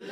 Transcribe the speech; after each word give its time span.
La 0.00 0.06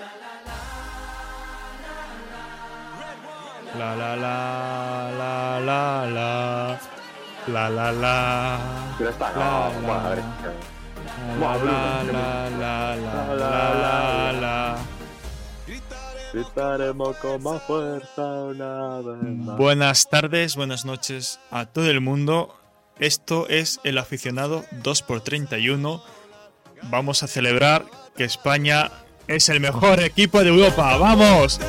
la 3.95 4.17
la 4.17 5.11
la 5.17 5.61
la 5.61 6.07
la. 6.07 6.81
La 7.47 7.71
la 7.71 7.93
la. 7.93 8.59
No, 8.99 9.05
La, 9.07 9.71
bueno, 9.81 9.93
a 9.95 10.09
ver. 10.09 10.19
la. 10.19 10.25
Buah, 11.39 11.53
La 11.53 11.59
Bruno, 11.59 12.13
la 12.13 12.51
la 12.51 12.51
la 12.51 12.97
La, 12.97 13.35
la 13.35 13.35
la, 13.37 14.33
la 14.33 14.33
la. 14.33 14.77
Gritaremos 16.33 17.17
con 17.19 17.43
más 17.45 17.63
fuerza 17.63 18.23
una 18.23 18.97
vez 19.03 19.37
más. 19.39 19.57
Buenas 19.57 20.09
tardes, 20.11 20.57
buenas 20.57 20.85
noches 20.85 21.39
a 21.53 21.67
todo 21.67 21.89
el 21.89 22.01
mundo. 22.01 22.59
Esto 22.99 23.47
es 23.49 23.79
el 23.85 23.99
aficionado 23.99 24.65
2x31. 24.83 26.03
Vamos 26.91 27.23
a 27.23 27.29
celebrar 27.29 27.85
que 28.17 28.25
España 28.25 28.91
es 29.29 29.49
el 29.49 29.61
mejor 29.61 30.01
equipo 30.01 30.43
de 30.43 30.49
Europa. 30.49 30.97
¡Vamos! 30.97 31.61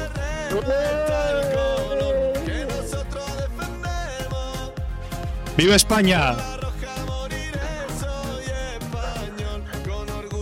¡Viva 5.58 5.76
España! 5.76 6.36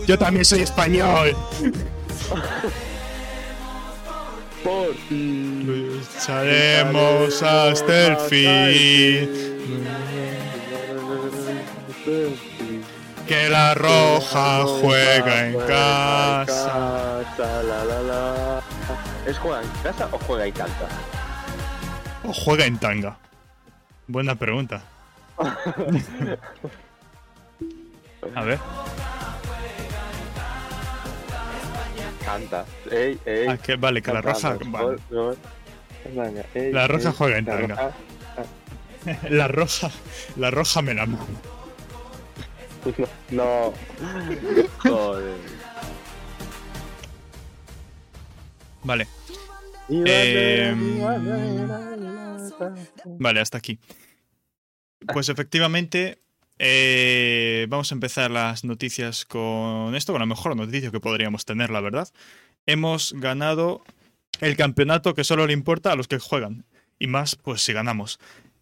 Yo 0.06 0.16
también 0.16 0.44
soy 0.44 0.60
español. 0.60 1.36
Por 4.62 4.94
ti. 5.08 5.64
Lucharemos 5.64 7.42
hasta 7.42 8.06
el 8.06 8.16
fin. 8.28 9.46
Que 13.26 13.48
la 13.48 13.74
roja 13.74 14.64
juega 14.80 15.46
en 15.48 15.58
casa. 15.66 17.24
¿Es 19.26 19.36
juega 19.38 19.62
en 19.62 19.68
casa 19.82 20.08
o 20.12 20.18
juega 20.18 20.46
y 20.46 20.52
canta? 20.52 20.88
O 22.24 22.32
juega 22.32 22.66
en 22.66 22.78
tanga. 22.78 23.18
Buena 24.06 24.36
pregunta. 24.36 24.80
A 28.34 28.42
ver. 28.44 28.58
Canta. 32.24 32.64
Ey, 32.90 33.18
ey. 33.24 33.46
Ah, 33.48 33.56
que 33.56 33.76
vale, 33.76 34.02
que 34.02 34.12
la 34.12 34.20
roja. 34.20 34.56
Vale. 34.66 34.98
La 36.72 36.86
roja 36.86 37.12
juega 37.12 37.38
en 37.38 37.44
tanga. 37.44 37.90
La 39.30 39.48
roja. 39.48 39.90
La 40.36 40.50
roja 40.50 40.82
me 40.82 40.94
la 40.94 41.06
mamo. 41.06 41.26
No. 43.30 43.72
Joder. 44.78 45.36
Vale. 48.84 49.06
Vale, 53.18 53.40
hasta 53.40 53.58
aquí. 53.58 53.78
Pues 55.12 55.28
efectivamente, 55.28 56.18
eh, 56.58 57.66
vamos 57.68 57.92
a 57.92 57.94
empezar 57.94 58.30
las 58.30 58.64
noticias 58.64 59.24
con 59.24 59.94
esto, 59.94 60.12
con 60.12 60.20
la 60.20 60.26
mejor 60.26 60.56
noticia 60.56 60.90
que 60.90 61.00
podríamos 61.00 61.44
tener, 61.44 61.70
la 61.70 61.80
verdad. 61.80 62.08
Hemos 62.66 63.12
ganado 63.14 63.84
el 64.40 64.56
campeonato 64.56 65.14
que 65.14 65.24
solo 65.24 65.46
le 65.46 65.52
importa 65.52 65.92
a 65.92 65.96
los 65.96 66.08
que 66.08 66.18
juegan. 66.18 66.64
Y 66.98 67.08
más, 67.08 67.36
pues 67.36 67.62
si 67.62 67.72
ganamos. 67.72 68.18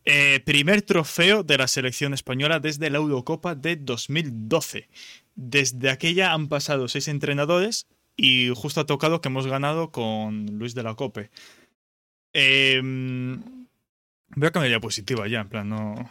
Eh, 0.06 0.40
primer 0.44 0.82
trofeo 0.82 1.42
de 1.42 1.56
la 1.56 1.66
selección 1.66 2.12
española 2.12 2.60
desde 2.60 2.90
la 2.90 2.98
Eurocopa 2.98 3.54
de 3.54 3.76
2012. 3.76 4.88
Desde 5.34 5.90
aquella 5.90 6.32
han 6.32 6.48
pasado 6.48 6.88
seis 6.88 7.08
entrenadores 7.08 7.86
y 8.16 8.50
justo 8.54 8.80
ha 8.80 8.86
tocado 8.86 9.20
que 9.20 9.28
hemos 9.28 9.46
ganado 9.46 9.90
con 9.90 10.46
Luis 10.58 10.74
de 10.74 10.82
la 10.82 10.94
Cope. 10.94 11.30
Voy 14.36 14.48
a 14.48 14.50
cambiar 14.50 14.64
la 14.64 14.76
diapositiva 14.76 15.28
ya, 15.28 15.40
en 15.40 15.48
plan, 15.48 15.68
no, 15.68 16.10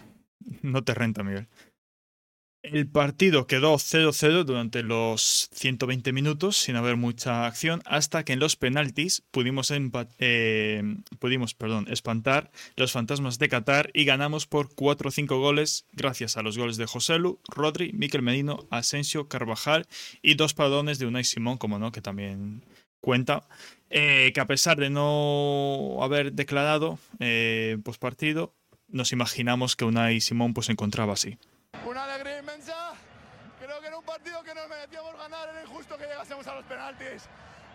no 0.61 0.83
te 0.83 0.93
renta, 0.93 1.23
Miguel. 1.23 1.47
El 2.63 2.87
partido 2.87 3.45
quedó 3.45 3.75
0-0 3.75 4.45
durante 4.45 4.83
los 4.83 5.49
120 5.51 6.13
minutos 6.13 6.55
sin 6.55 6.77
haber 6.77 6.95
mucha 6.95 7.45
acción 7.45 7.81
hasta 7.83 8.23
que 8.23 8.31
en 8.31 8.39
los 8.39 8.55
penaltis 8.55 9.21
pudimos, 9.31 9.69
eh, 10.19 10.81
pudimos 11.19 11.57
espantar 11.87 12.51
los 12.77 12.93
fantasmas 12.93 13.37
de 13.37 13.49
Qatar 13.49 13.91
y 13.93 14.05
ganamos 14.05 14.47
por 14.47 14.73
4 14.73 15.09
o 15.09 15.11
5 15.11 15.39
goles 15.39 15.87
gracias 15.91 16.37
a 16.37 16.41
los 16.41 16.57
goles 16.57 16.77
de 16.77 16.85
Joselu, 16.85 17.41
Rodri, 17.49 17.91
Miquel 17.91 18.21
Medino, 18.21 18.65
Asensio, 18.71 19.27
Carvajal 19.27 19.85
y 20.21 20.35
dos 20.35 20.53
parones 20.53 20.99
de 20.99 21.05
Unai 21.05 21.25
Simón, 21.25 21.57
como 21.57 21.79
no, 21.79 21.91
que 21.91 22.01
también 22.01 22.63
cuenta. 23.01 23.45
Eh, 23.89 24.31
que 24.33 24.39
a 24.39 24.47
pesar 24.47 24.77
de 24.77 24.89
no 24.89 25.97
haber 26.01 26.31
declarado 26.31 26.97
eh, 27.19 27.77
nos 28.87 29.11
imaginamos 29.11 29.75
que 29.75 29.83
Unai 29.83 30.21
Simón 30.21 30.53
pues 30.53 30.67
se 30.67 30.71
encontraba 30.71 31.11
así. 31.11 31.37
Una 31.85 32.03
alegría 32.05 32.39
inmensa. 32.39 32.93
Creo 33.59 33.79
que 33.81 33.87
era 33.87 33.97
un 33.97 34.05
partido 34.05 34.41
que 34.43 34.53
nos 34.55 34.67
merecíamos 34.69 35.17
ganar. 35.17 35.49
Era 35.49 35.61
injusto 35.63 35.97
que 35.97 36.05
llegásemos 36.05 36.47
a 36.47 36.55
los 36.55 36.65
penaltis. 36.65 37.23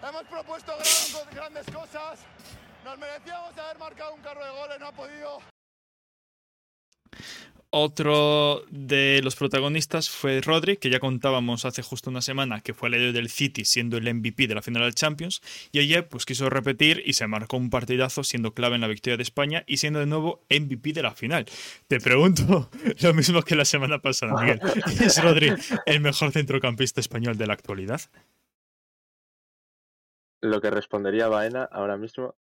Hemos 0.03 0.25
propuesto 0.25 0.72
gran- 0.76 1.34
grandes 1.34 1.66
cosas. 1.75 2.20
Nos 2.84 2.98
merecíamos 2.98 3.56
haber 3.59 3.78
marcado 3.78 4.14
un 4.14 4.22
carro 4.22 4.44
de 4.44 4.50
goles. 4.50 4.81
No 4.81 4.86
ha 4.88 4.92
podido. 4.92 5.41
Otro 7.71 8.65
de 8.71 9.21
los 9.23 9.37
protagonistas 9.37 10.09
fue 10.09 10.41
Rodri, 10.41 10.79
que 10.79 10.89
ya 10.89 11.01
contábamos 11.01 11.67
hace 11.67 11.83
justo 11.83 12.09
una 12.09 12.23
semana 12.23 12.62
que 12.62 12.73
fue 12.73 12.89
el 12.89 12.95
héroe 12.95 13.12
del 13.12 13.29
City 13.29 13.67
siendo 13.67 13.99
el 13.99 14.15
MVP 14.15 14.47
de 14.47 14.55
la 14.55 14.62
final 14.62 14.84
del 14.84 14.95
Champions, 14.95 15.43
y 15.71 15.81
ayer 15.81 16.09
pues 16.09 16.25
quiso 16.25 16.49
repetir 16.49 17.03
y 17.05 17.12
se 17.12 17.27
marcó 17.27 17.59
un 17.59 17.69
partidazo 17.69 18.25
siendo 18.25 18.55
clave 18.55 18.77
en 18.77 18.81
la 18.81 18.89
victoria 18.89 19.19
de 19.19 19.23
España 19.23 19.65
y 19.67 19.77
siendo 19.77 19.99
de 19.99 20.07
nuevo 20.07 20.47
MVP 20.49 20.95
de 20.95 21.03
la 21.03 21.11
final. 21.11 21.45
Te 21.89 22.01
pregunto 22.01 22.71
lo 23.03 23.12
mismo 23.12 23.43
que 23.43 23.55
la 23.55 23.67
semana 23.67 23.99
pasada, 23.99 24.41
Miguel. 24.41 24.61
¿Es 25.03 25.23
Rodri 25.23 25.53
el 25.84 26.01
mejor 26.01 26.33
centrocampista 26.33 27.03
español 27.03 27.37
de 27.37 27.47
la 27.49 27.53
actualidad? 27.53 28.01
Lo 30.41 30.62
que 30.62 30.71
respondería 30.71 31.28
Baena 31.28 31.65
ahora 31.65 31.99
mismo, 31.99 32.34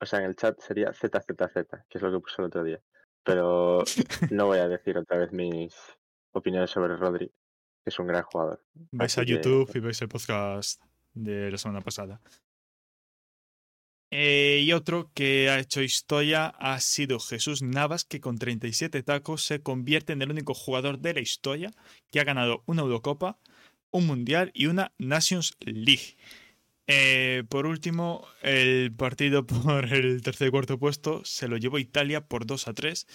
o 0.00 0.06
sea, 0.06 0.18
en 0.18 0.24
el 0.24 0.34
chat 0.34 0.58
sería 0.58 0.92
ZZZ, 0.92 1.54
que 1.88 1.98
es 1.98 2.02
lo 2.02 2.10
que 2.10 2.18
puso 2.18 2.42
el 2.42 2.46
otro 2.46 2.64
día. 2.64 2.80
Pero 3.24 3.84
no 4.30 4.46
voy 4.46 4.58
a 4.58 4.68
decir 4.68 4.96
otra 4.96 5.18
vez 5.18 5.32
mis 5.32 5.74
opiniones 6.32 6.70
sobre 6.70 6.96
Rodri, 6.96 7.26
que 7.26 7.90
es 7.90 7.98
un 7.98 8.06
gran 8.06 8.22
jugador. 8.24 8.64
Vais 8.92 9.16
a 9.18 9.24
que- 9.24 9.32
YouTube 9.32 9.70
y 9.74 9.80
veis 9.80 10.00
el 10.02 10.08
podcast 10.08 10.82
de 11.12 11.50
la 11.50 11.58
semana 11.58 11.80
pasada. 11.80 12.20
Eh, 14.12 14.62
y 14.64 14.72
otro 14.72 15.12
que 15.14 15.50
ha 15.50 15.60
hecho 15.60 15.82
historia 15.82 16.46
ha 16.58 16.80
sido 16.80 17.20
Jesús 17.20 17.62
Navas, 17.62 18.04
que 18.04 18.20
con 18.20 18.38
37 18.38 19.04
tacos 19.04 19.44
se 19.44 19.62
convierte 19.62 20.12
en 20.12 20.22
el 20.22 20.30
único 20.30 20.52
jugador 20.52 20.98
de 20.98 21.14
la 21.14 21.20
historia 21.20 21.70
que 22.10 22.18
ha 22.18 22.24
ganado 22.24 22.64
una 22.66 22.82
Eurocopa, 22.82 23.38
un 23.92 24.08
Mundial 24.08 24.50
y 24.52 24.66
una 24.66 24.92
Nations 24.98 25.56
League. 25.60 26.16
Eh, 26.92 27.44
por 27.48 27.66
último, 27.66 28.26
el 28.42 28.92
partido 28.92 29.46
por 29.46 29.92
el 29.92 30.22
tercer 30.22 30.48
y 30.48 30.50
cuarto 30.50 30.76
puesto 30.76 31.24
se 31.24 31.46
lo 31.46 31.56
llevó 31.56 31.78
Italia 31.78 32.26
por 32.26 32.46
2 32.46 32.66
a 32.66 32.74
3 32.74 33.06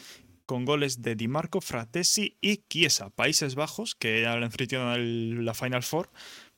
con 0.45 0.63
goles 0.63 1.01
de 1.01 1.15
Di 1.15 1.27
Marco, 1.27 1.59
Fratesi 1.59 2.37
y 2.39 2.63
Chiesa. 2.69 3.09
Países 3.09 3.55
Bajos, 3.55 3.93
que 3.95 4.21
era 4.21 4.35
el 4.35 4.43
anfitrión 4.43 5.43
la 5.43 5.53
Final 5.53 5.83
Four, 5.83 6.09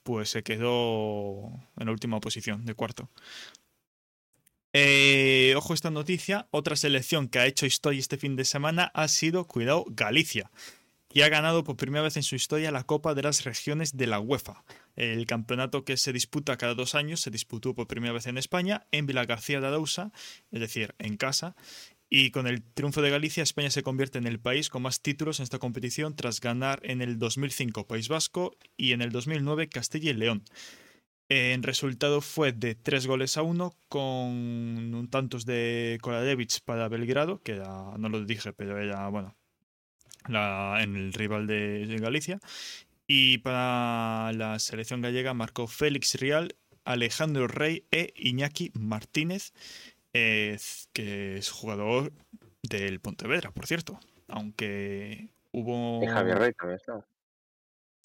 pues 0.04 0.30
se 0.30 0.44
quedó 0.44 1.50
en 1.78 1.88
la 1.88 1.92
última 1.92 2.20
posición, 2.20 2.66
de 2.66 2.76
cuarto. 2.76 3.10
Eh, 4.74 5.56
ojo 5.58 5.74
esta 5.74 5.90
noticia, 5.90 6.48
otra 6.52 6.76
selección 6.76 7.30
que 7.30 7.40
ha 7.40 7.48
hecho 7.48 7.66
historia 7.66 8.00
este 8.00 8.18
fin 8.18 8.36
de 8.36 8.46
semana 8.46 8.92
ha 8.94 9.08
sido, 9.08 9.48
cuidado, 9.48 9.86
Galicia, 9.90 10.52
que 11.18 11.24
ha 11.24 11.30
ganado 11.30 11.64
por 11.64 11.78
primera 11.78 12.04
vez 12.04 12.16
en 12.16 12.22
su 12.22 12.36
historia 12.36 12.70
la 12.70 12.84
Copa 12.84 13.16
de 13.16 13.24
las 13.24 13.44
Regiones 13.44 13.98
de 13.98 14.06
la 14.06 14.20
UEFA. 14.20 14.64
El 14.96 15.26
campeonato 15.26 15.84
que 15.84 15.98
se 15.98 16.14
disputa 16.14 16.58
cada 16.58 16.75
dos 16.75 16.94
años 16.94 17.22
se 17.22 17.31
disputó 17.31 17.74
por 17.74 17.88
primera 17.88 18.14
vez 18.14 18.28
en 18.28 18.38
España, 18.38 18.86
en 18.92 19.08
Vilagarcía 19.08 19.60
de 19.60 19.66
Arousa, 19.66 20.12
es 20.52 20.60
decir, 20.60 20.94
en 21.00 21.18
casa, 21.18 21.56
y 22.08 22.30
con 22.30 22.46
el 22.46 22.62
triunfo 22.62 23.02
de 23.02 23.10
Galicia, 23.10 23.42
España 23.42 23.72
se 23.72 23.81
convierte 23.81 24.19
en 24.19 24.28
el 24.28 24.40
país 24.40 24.69
con 24.69 24.84
más 24.84 25.02
títulos 25.02 25.40
en 25.40 25.46
esta 25.46 25.58
competición 25.58 26.16
tras 26.16 26.40
ganar 26.40 26.81
en 26.84 27.02
el 27.02 27.18
2005 27.18 27.88
País 27.88 28.10
Vasco 28.10 28.56
y 28.78 28.92
en 28.92 29.02
el 29.02 29.10
2009 29.10 29.70
Castilla 29.70 30.12
y 30.12 30.13
León. 30.13 30.44
En 31.30 31.63
resultado 31.63 32.22
fue 32.22 32.52
de 32.52 32.75
3 32.75 33.08
goles 33.08 33.38
a 33.38 33.42
1 33.42 33.75
con 33.90 35.08
tantos 35.10 35.48
de 35.48 35.98
Koladevich 36.00 36.62
para 36.63 36.88
Belgrado, 36.90 37.42
que 37.42 37.56
no 37.56 38.08
lo 38.08 38.24
dije, 38.24 38.54
pero 38.54 38.80
era, 38.80 39.10
bueno, 39.10 39.36
la, 40.27 40.79
en 40.81 40.95
el 40.95 41.13
rival 41.13 41.47
de, 41.47 41.85
de 41.85 41.97
Galicia. 41.97 42.39
Y 43.07 43.38
para 43.38 44.31
la 44.33 44.59
selección 44.59 45.01
gallega 45.01 45.33
marcó 45.33 45.68
Félix 45.68 46.15
Rial, 46.15 46.56
Alejandro 46.83 47.47
Rey 47.47 47.85
e 47.91 48.13
Iñaki 48.15 48.71
Martínez, 48.74 49.53
eh, 50.13 50.57
que 50.94 51.38
es 51.38 51.50
jugador 51.50 52.12
del 52.63 53.00
Pontevedra, 53.00 53.51
por 53.51 53.65
cierto. 53.65 54.00
Aunque 54.27 55.29
hubo... 55.51 56.03
Y 56.03 56.07
Javier 56.07 56.38
Rey 56.38 56.53
también 56.53 56.79
está. 56.79 57.06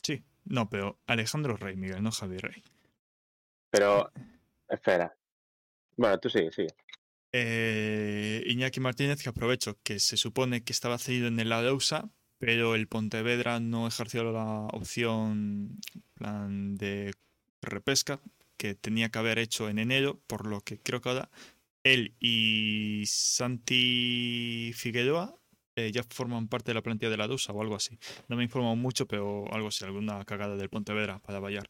Sí, 0.02 0.22
no, 0.44 0.68
pero 0.68 0.98
Alejandro 1.06 1.56
Rey, 1.56 1.76
Miguel, 1.76 2.02
no 2.02 2.12
Javier 2.12 2.42
Rey. 2.42 2.62
Pero, 3.70 4.10
espera. 4.68 5.16
Bueno, 5.96 6.18
tú 6.18 6.28
sigue, 6.28 6.52
sigue. 6.52 6.74
Eh, 7.32 8.44
Iñaki 8.46 8.80
Martínez, 8.80 9.22
que 9.22 9.30
aprovecho, 9.30 9.78
que 9.82 9.98
se 9.98 10.16
supone 10.16 10.62
que 10.64 10.72
estaba 10.72 10.98
cedido 10.98 11.28
en 11.28 11.40
el 11.40 11.52
Alousa, 11.52 12.10
pero 12.38 12.74
el 12.74 12.88
Pontevedra 12.88 13.60
no 13.60 13.86
ejerció 13.86 14.24
la 14.30 14.66
opción 14.72 15.80
plan 16.14 16.76
de 16.76 17.14
repesca 17.62 18.20
que 18.56 18.74
tenía 18.74 19.08
que 19.08 19.18
haber 19.18 19.38
hecho 19.38 19.68
en 19.68 19.78
enero, 19.78 20.20
por 20.26 20.46
lo 20.46 20.60
que 20.60 20.78
creo 20.78 21.00
que 21.00 21.08
ahora 21.08 21.30
él 21.84 22.14
y 22.20 23.04
Santi 23.06 24.72
Figueroa 24.74 25.34
eh, 25.74 25.90
ya 25.90 26.02
forman 26.02 26.48
parte 26.48 26.70
de 26.70 26.74
la 26.74 26.82
plantilla 26.82 27.10
de 27.10 27.16
la 27.16 27.26
DUSA 27.26 27.52
o 27.52 27.62
algo 27.62 27.76
así. 27.76 27.98
No 28.28 28.36
me 28.36 28.44
informo 28.44 28.76
mucho, 28.76 29.06
pero 29.06 29.44
algo 29.52 29.68
así, 29.68 29.84
alguna 29.84 30.24
cagada 30.24 30.56
del 30.56 30.68
Pontevedra 30.68 31.18
para 31.20 31.40
vallar. 31.40 31.68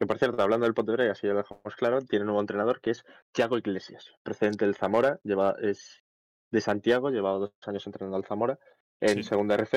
Que 0.00 0.06
por 0.06 0.18
cierto, 0.18 0.42
hablando 0.42 0.64
del 0.64 0.72
Pontevedra, 0.72 1.04
y 1.04 1.08
así 1.10 1.26
ya 1.26 1.34
lo 1.34 1.40
dejamos 1.40 1.76
claro, 1.76 2.00
tiene 2.00 2.22
un 2.22 2.28
nuevo 2.28 2.40
entrenador 2.40 2.80
que 2.80 2.90
es 2.92 3.04
Thiago 3.32 3.58
Iglesias, 3.58 4.14
procedente 4.22 4.64
del 4.64 4.74
Zamora, 4.74 5.20
lleva, 5.24 5.54
es 5.60 6.02
de 6.50 6.62
Santiago, 6.62 7.10
lleva 7.10 7.32
dos 7.32 7.52
años 7.66 7.86
entrenando 7.86 8.16
al 8.16 8.24
Zamora 8.24 8.58
en 9.02 9.16
Sí. 9.16 9.24
segunda 9.24 9.56
RF 9.56 9.74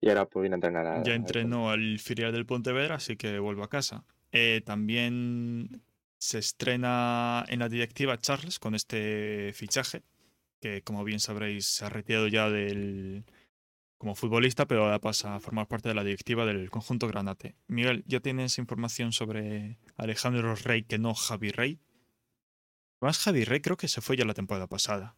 y 0.00 0.08
ahora 0.10 0.26
pues 0.26 0.42
viene 0.42 0.54
a 0.54 0.58
entrenar 0.58 0.86
a, 0.86 1.02
Ya 1.02 1.14
entrenó 1.14 1.70
al 1.70 1.98
filial 1.98 2.32
del 2.32 2.46
Pontevedra, 2.46 2.94
así 2.94 3.16
que 3.16 3.40
vuelve 3.40 3.64
a 3.64 3.68
casa. 3.68 4.04
Eh, 4.30 4.62
también 4.64 5.82
se 6.18 6.38
estrena 6.38 7.44
en 7.48 7.58
la 7.58 7.68
directiva 7.68 8.18
Charles 8.18 8.60
con 8.60 8.76
este 8.76 9.52
fichaje, 9.54 10.04
que 10.60 10.82
como 10.82 11.02
bien 11.02 11.18
sabréis 11.18 11.66
se 11.66 11.84
ha 11.84 11.88
retirado 11.88 12.28
ya 12.28 12.48
del 12.48 13.24
como 14.02 14.16
futbolista, 14.16 14.66
pero 14.66 14.82
ahora 14.82 14.98
pasa 14.98 15.36
a 15.36 15.38
formar 15.38 15.68
parte 15.68 15.88
de 15.88 15.94
la 15.94 16.02
directiva 16.02 16.44
del 16.44 16.70
conjunto 16.70 17.06
Granate. 17.06 17.54
Miguel, 17.68 18.02
¿ya 18.04 18.18
tienes 18.18 18.58
información 18.58 19.12
sobre 19.12 19.78
Alejandro 19.96 20.56
Rey 20.56 20.82
que 20.82 20.98
no 20.98 21.14
Javi 21.14 21.52
Rey? 21.52 21.78
Además, 23.00 23.20
Javi 23.20 23.44
Rey 23.44 23.60
creo 23.60 23.76
que 23.76 23.86
se 23.86 24.00
fue 24.00 24.16
ya 24.16 24.24
la 24.24 24.34
temporada 24.34 24.66
pasada. 24.66 25.16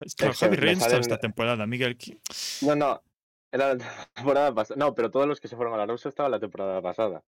Es 0.00 0.16
que 0.16 0.32
Javi 0.32 0.56
Rey 0.56 0.74
me 0.74 0.88
no 0.88 0.96
esta 0.96 1.18
temporada, 1.20 1.64
Miguel. 1.64 1.96
¿qui- 1.96 2.18
No, 2.66 2.74
no, 2.74 3.04
era 3.52 3.74
la 3.76 4.08
temporada 4.14 4.52
pasada. 4.52 4.78
No, 4.84 4.96
pero 4.96 5.12
todos 5.12 5.28
los 5.28 5.38
que 5.40 5.46
se 5.46 5.54
fueron 5.54 5.74
a 5.74 5.76
la 5.76 5.86
Rosa 5.86 6.08
estaban 6.08 6.32
la 6.32 6.40
temporada 6.40 6.82
pasada. 6.82 7.22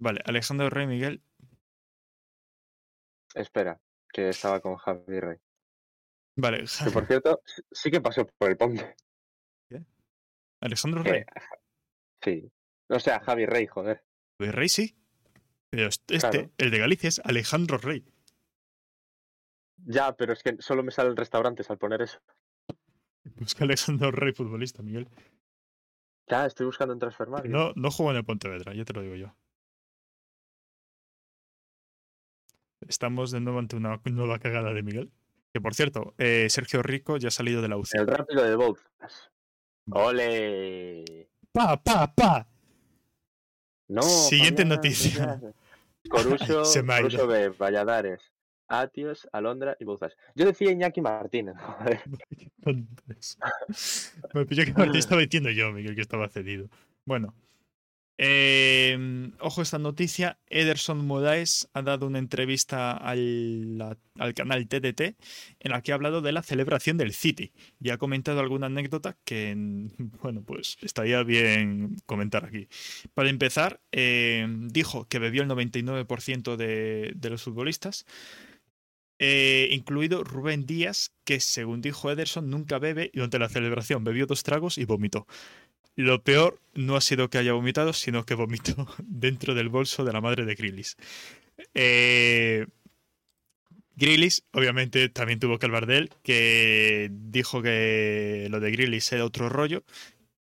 Vale, 0.00 0.22
Alejandro 0.24 0.68
Rey, 0.70 0.88
Miguel, 0.88 1.22
Espera, 3.32 3.80
que 4.12 4.28
estaba 4.30 4.58
con 4.60 4.74
Javi 4.74 5.20
Rey. 5.20 5.38
Vale, 6.36 6.64
Que 6.84 6.90
por 6.90 7.06
cierto, 7.06 7.40
sí- 7.72 7.90
que 7.90 8.00
pasó 8.00 8.26
por 8.38 8.50
el 8.50 8.56
Ponte. 8.56 8.94
Alejandro 10.60 11.02
Que- 11.02 11.10
Rey. 11.10 11.24
sí. 12.22 12.52
O 12.88 12.98
sea, 12.98 13.20
Javi 13.20 13.46
Rey, 13.46 13.66
joder. 13.66 14.04
El 14.38 14.52
Rey 14.52 14.68
sí. 14.68 14.96
Pero 15.70 15.88
est- 15.88 16.10
este, 16.10 16.30
Claro. 16.30 16.50
el 16.58 16.70
de 16.70 16.78
Galicia, 16.78 17.08
es 17.08 17.20
Alejandro 17.24 17.78
Rey. 17.78 18.04
Ya, 19.78 20.12
pero 20.16 20.32
es 20.32 20.42
que 20.42 20.56
solo 20.60 20.82
me 20.82 20.90
salen 20.92 21.16
restaurantes 21.16 21.68
al 21.70 21.78
poner 21.78 22.02
eso. 22.02 22.20
Busca 23.36 23.64
Alejandro 23.64 24.10
Rey, 24.12 24.32
futbolista, 24.32 24.82
Miguel. 24.82 25.08
Ya, 26.28 26.46
estoy 26.46 26.66
buscando 26.66 26.92
en 26.94 27.00
Transfermarkt. 27.00 27.46
No, 27.48 27.72
no 27.74 27.90
juega 27.90 28.12
en 28.12 28.16
el 28.18 28.24
Pontevedra, 28.24 28.74
ya 28.74 28.84
te 28.84 28.92
lo 28.94 29.02
digo 29.02 29.14
yo. 29.16 29.36
Estamos 32.88 33.30
de 33.30 33.40
nuevo 33.40 33.58
ante 33.58 33.76
una 33.76 34.00
nueva 34.04 34.38
cagada 34.38 34.72
de 34.72 34.82
Miguel. 34.82 35.12
Que 35.56 35.60
por 35.62 35.74
cierto, 35.74 36.12
eh, 36.18 36.48
Sergio 36.50 36.82
Rico 36.82 37.16
ya 37.16 37.28
ha 37.28 37.30
salido 37.30 37.62
de 37.62 37.68
la 37.68 37.78
UCI. 37.78 37.96
El 37.96 38.06
rápido 38.08 38.44
de 38.44 38.56
Bouzas. 38.56 39.30
¡Ole! 39.90 41.30
¡Pa, 41.50 41.82
pa, 41.82 42.14
pa! 42.14 42.46
No. 43.88 44.02
Siguiente 44.02 44.66
noticia. 44.66 45.40
Coruso, 46.10 46.66
Se 46.66 46.82
me. 46.82 47.00
Coruso 47.00 47.26
B, 47.26 47.48
Valladares, 47.48 48.34
Atios, 48.68 49.26
Alondra 49.32 49.78
y 49.80 49.86
Bouzas. 49.86 50.14
Yo 50.34 50.44
decía 50.44 50.72
Iñaki 50.72 51.00
Martínez, 51.00 51.54
Me 54.34 54.44
pilló 54.44 54.66
que 54.66 54.74
Martín 54.74 54.96
estaba 54.96 55.22
diciendo 55.22 55.48
yo, 55.48 55.72
Miguel, 55.72 55.94
que 55.94 56.02
estaba 56.02 56.28
cedido. 56.28 56.68
Bueno. 57.06 57.34
Eh, 58.18 59.30
ojo 59.40 59.62
esta 59.62 59.78
noticia. 59.78 60.38
Ederson 60.48 61.06
Moraes 61.06 61.68
ha 61.74 61.82
dado 61.82 62.06
una 62.06 62.18
entrevista 62.18 62.92
al, 62.92 63.98
al 64.18 64.34
canal 64.34 64.66
TDT 64.68 65.00
en 65.60 65.70
la 65.70 65.82
que 65.82 65.92
ha 65.92 65.96
hablado 65.96 66.22
de 66.22 66.32
la 66.32 66.42
celebración 66.42 66.96
del 66.96 67.12
City 67.12 67.52
y 67.80 67.90
ha 67.90 67.98
comentado 67.98 68.40
alguna 68.40 68.66
anécdota 68.66 69.16
que, 69.24 69.54
bueno, 70.22 70.42
pues 70.42 70.78
estaría 70.82 71.22
bien 71.22 71.96
comentar 72.06 72.44
aquí. 72.44 72.68
Para 73.14 73.28
empezar, 73.28 73.80
eh, 73.92 74.46
dijo 74.48 75.06
que 75.08 75.18
bebió 75.18 75.42
el 75.42 75.48
99% 75.48 76.56
de, 76.56 77.12
de 77.14 77.30
los 77.30 77.42
futbolistas 77.42 78.06
eh, 79.18 79.68
incluido 79.72 80.24
Rubén 80.24 80.66
Díaz, 80.66 81.14
que 81.24 81.40
según 81.40 81.80
dijo 81.80 82.10
Ederson 82.10 82.50
nunca 82.50 82.78
bebe 82.78 83.10
y 83.14 83.16
durante 83.16 83.38
la 83.38 83.48
celebración 83.48 84.04
bebió 84.04 84.26
dos 84.26 84.42
tragos 84.42 84.76
y 84.76 84.84
vomitó. 84.84 85.26
Lo 85.96 86.22
peor 86.22 86.60
no 86.74 86.96
ha 86.96 87.00
sido 87.00 87.30
que 87.30 87.38
haya 87.38 87.54
vomitado, 87.54 87.92
sino 87.92 88.24
que 88.24 88.34
vomitó 88.34 88.86
dentro 89.02 89.54
del 89.54 89.68
bolso 89.68 90.04
de 90.04 90.12
la 90.12 90.20
madre 90.20 90.44
de 90.44 90.54
Grillis. 90.54 90.96
Eh, 91.74 92.66
Grillis, 93.96 94.44
obviamente, 94.52 95.08
también 95.08 95.40
tuvo 95.40 95.58
que 95.58 95.66
hablar 95.66 95.86
de 95.86 95.98
él, 95.98 96.10
que 96.22 97.10
dijo 97.10 97.62
que 97.62 98.46
lo 98.50 98.60
de 98.60 98.70
Grillis 98.70 99.10
era 99.12 99.24
otro 99.24 99.48
rollo, 99.48 99.84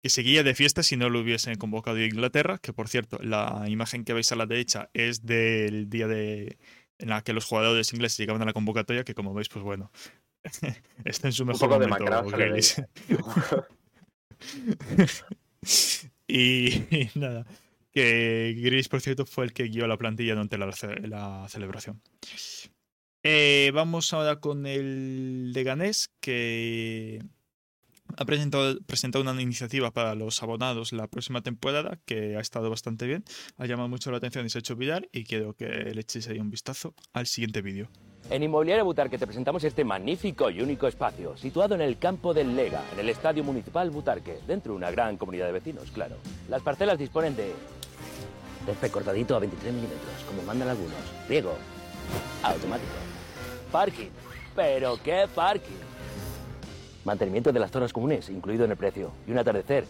que 0.00 0.10
seguía 0.10 0.44
de 0.44 0.54
fiesta 0.54 0.84
si 0.84 0.96
no 0.96 1.10
lo 1.10 1.20
hubiesen 1.20 1.56
convocado 1.56 1.96
a 1.96 2.04
Inglaterra, 2.04 2.58
que 2.58 2.72
por 2.72 2.88
cierto, 2.88 3.18
la 3.20 3.64
imagen 3.68 4.04
que 4.04 4.14
veis 4.14 4.30
a 4.30 4.36
la 4.36 4.46
derecha 4.46 4.90
es 4.94 5.26
del 5.26 5.90
día 5.90 6.06
de, 6.06 6.56
en 6.98 7.08
la 7.08 7.22
que 7.22 7.32
los 7.32 7.44
jugadores 7.44 7.92
ingleses 7.92 8.18
llegaban 8.18 8.42
a 8.42 8.44
la 8.44 8.52
convocatoria, 8.52 9.02
que 9.02 9.14
como 9.14 9.34
veis, 9.34 9.48
pues 9.48 9.64
bueno, 9.64 9.90
está 11.04 11.26
en 11.26 11.32
su 11.32 11.44
mejor 11.44 11.68
poco 11.68 11.80
de 11.80 11.88
momento 11.88 12.04
macrao 12.04 12.30
se 12.30 12.36
le 12.36 12.44
Grealish. 12.44 12.74
y, 16.28 16.70
nada, 17.14 17.46
que 17.92 18.54
Grealish, 18.58 18.88
por 18.88 19.00
cierto, 19.00 19.26
fue 19.26 19.44
el 19.44 19.52
que 19.52 19.64
guió 19.64 19.86
la 19.86 19.96
plantilla 19.98 20.32
durante 20.32 20.58
la 20.58 21.46
celebración. 21.48 22.00
Eh, 23.24 23.70
vamos 23.72 24.12
ahora 24.12 24.40
con 24.40 24.66
el 24.66 25.52
de 25.54 25.62
Ganés, 25.62 26.10
que 26.20 27.22
ha 28.16 28.24
presentado, 28.24 28.80
presentado 28.80 29.22
una 29.22 29.40
iniciativa 29.40 29.92
para 29.92 30.14
los 30.14 30.42
abonados 30.42 30.92
la 30.92 31.06
próxima 31.06 31.40
temporada 31.40 31.98
que 32.04 32.36
ha 32.36 32.40
estado 32.40 32.68
bastante 32.68 33.06
bien, 33.06 33.24
ha 33.56 33.66
llamado 33.66 33.88
mucho 33.88 34.10
la 34.10 34.16
atención 34.16 34.44
y 34.44 34.50
se 34.50 34.58
ha 34.58 34.60
hecho 34.60 34.76
viral 34.76 35.08
y 35.12 35.24
quiero 35.24 35.54
que 35.54 35.66
le 35.66 36.00
echéis 36.00 36.28
ahí 36.28 36.40
un 36.40 36.50
vistazo 36.50 36.94
al 37.12 37.26
siguiente 37.26 37.62
vídeo. 37.62 37.88
En 38.30 38.42
Inmobiliaria 38.42 38.82
Butarque 38.82 39.18
te 39.18 39.26
presentamos 39.26 39.62
este 39.64 39.84
magnífico 39.84 40.48
y 40.48 40.62
único 40.62 40.86
espacio, 40.86 41.36
situado 41.36 41.74
en 41.74 41.82
el 41.82 41.98
campo 41.98 42.32
del 42.32 42.56
Lega, 42.56 42.82
en 42.92 43.00
el 43.00 43.08
Estadio 43.08 43.44
Municipal 43.44 43.90
Butarque, 43.90 44.38
dentro 44.46 44.72
de 44.72 44.78
una 44.78 44.90
gran 44.90 45.18
comunidad 45.18 45.46
de 45.46 45.52
vecinos, 45.52 45.90
claro. 45.90 46.16
Las 46.48 46.62
parcelas 46.62 46.98
disponen 46.98 47.36
de... 47.36 47.52
Césped 48.64 48.90
cortadito 48.90 49.34
a 49.34 49.40
23 49.40 49.74
milímetros, 49.74 50.24
como 50.26 50.42
mandan 50.42 50.68
algunos. 50.68 50.96
Riego. 51.28 51.52
Automático. 52.42 52.92
Parking. 53.72 54.10
¿Pero 54.54 54.98
qué 55.02 55.26
parking? 55.34 55.72
Mantenimiento 57.04 57.52
de 57.52 57.58
las 57.58 57.70
zonas 57.70 57.92
comunes, 57.92 58.30
incluido 58.30 58.64
en 58.64 58.70
el 58.70 58.76
precio. 58.76 59.10
Y 59.26 59.32
un 59.32 59.38
atardecer 59.38 59.84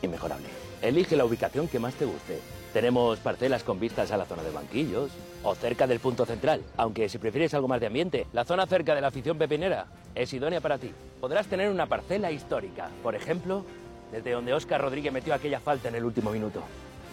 inmejorable. 0.00 0.46
Elige 0.80 1.16
la 1.16 1.24
ubicación 1.24 1.66
que 1.66 1.80
más 1.80 1.94
te 1.94 2.04
guste. 2.04 2.38
Tenemos 2.72 3.18
parcelas 3.18 3.64
con 3.64 3.78
vistas 3.78 4.10
a 4.12 4.16
la 4.16 4.24
zona 4.24 4.42
de 4.42 4.50
banquillos 4.50 5.10
o 5.42 5.54
cerca 5.54 5.86
del 5.86 6.00
punto 6.00 6.24
central. 6.24 6.62
Aunque 6.78 7.08
si 7.08 7.18
prefieres 7.18 7.52
algo 7.52 7.68
más 7.68 7.80
de 7.80 7.86
ambiente, 7.86 8.26
la 8.32 8.44
zona 8.44 8.66
cerca 8.66 8.94
de 8.94 9.02
la 9.02 9.08
afición 9.08 9.36
pepinera 9.36 9.86
es 10.14 10.32
idónea 10.32 10.60
para 10.60 10.78
ti. 10.78 10.90
Podrás 11.20 11.46
tener 11.46 11.70
una 11.70 11.86
parcela 11.86 12.30
histórica. 12.30 12.88
Por 13.02 13.14
ejemplo, 13.14 13.64
desde 14.10 14.32
donde 14.32 14.54
Óscar 14.54 14.80
Rodríguez 14.80 15.12
metió 15.12 15.34
aquella 15.34 15.60
falta 15.60 15.88
en 15.88 15.96
el 15.96 16.04
último 16.04 16.30
minuto. 16.30 16.62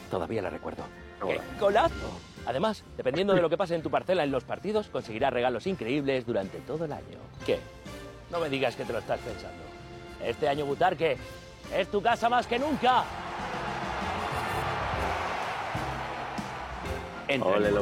Todavía 0.09 0.41
la 0.41 0.49
recuerdo. 0.49 0.83
¡Qué 1.25 1.39
golazo! 1.59 2.19
Además, 2.45 2.83
dependiendo 2.95 3.33
de 3.33 3.41
lo 3.41 3.49
que 3.49 3.57
pase 3.57 3.75
en 3.75 3.83
tu 3.83 3.91
parcela 3.91 4.23
en 4.23 4.31
los 4.31 4.45
partidos, 4.45 4.87
conseguirás 4.87 5.33
regalos 5.33 5.67
increíbles 5.67 6.25
durante 6.25 6.59
todo 6.59 6.85
el 6.85 6.93
año. 6.93 7.17
¿Qué? 7.45 7.59
No 8.31 8.39
me 8.39 8.49
digas 8.49 8.77
que 8.77 8.85
te 8.85 8.93
lo 8.93 8.99
estás 8.99 9.19
pensando. 9.19 9.61
Este 10.23 10.47
año 10.47 10.65
Butarque 10.65 11.17
es 11.75 11.87
tu 11.89 12.01
casa 12.01 12.29
más 12.29 12.47
que 12.47 12.57
nunca. 12.57 13.03
Entra 17.29 17.51
Ole, 17.51 17.69
en 17.69 17.75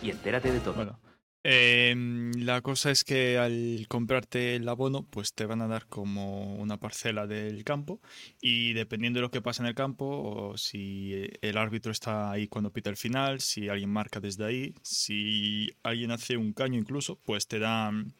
y 0.00 0.10
entérate 0.10 0.52
de 0.52 0.60
todo. 0.60 0.74
Bueno, 0.74 1.00
em, 1.42 2.30
la 2.44 2.60
cosa 2.60 2.92
es 2.92 3.02
que 3.02 3.36
al 3.36 3.86
comprarte 3.88 4.54
el 4.54 4.68
abono, 4.68 5.04
pues 5.10 5.34
te 5.34 5.44
van 5.44 5.60
a 5.60 5.66
dar 5.66 5.86
como 5.88 6.54
una 6.54 6.78
parcela 6.78 7.26
del 7.26 7.64
campo 7.64 8.00
y 8.40 8.74
dependiendo 8.74 9.18
de 9.18 9.22
lo 9.22 9.32
que 9.32 9.42
pasa 9.42 9.64
en 9.64 9.68
el 9.68 9.74
campo, 9.74 10.06
o 10.06 10.56
si 10.56 11.28
el 11.40 11.58
árbitro 11.58 11.90
está 11.90 12.30
ahí 12.30 12.46
cuando 12.46 12.72
pita 12.72 12.90
el 12.90 12.96
final, 12.96 13.40
si 13.40 13.68
alguien 13.68 13.90
marca 13.90 14.20
desde 14.20 14.44
ahí, 14.44 14.74
si 14.82 15.70
alguien 15.82 16.12
hace 16.12 16.36
un 16.36 16.52
caño 16.52 16.78
incluso, 16.78 17.16
pues 17.24 17.48
te 17.48 17.58
dan 17.58 18.14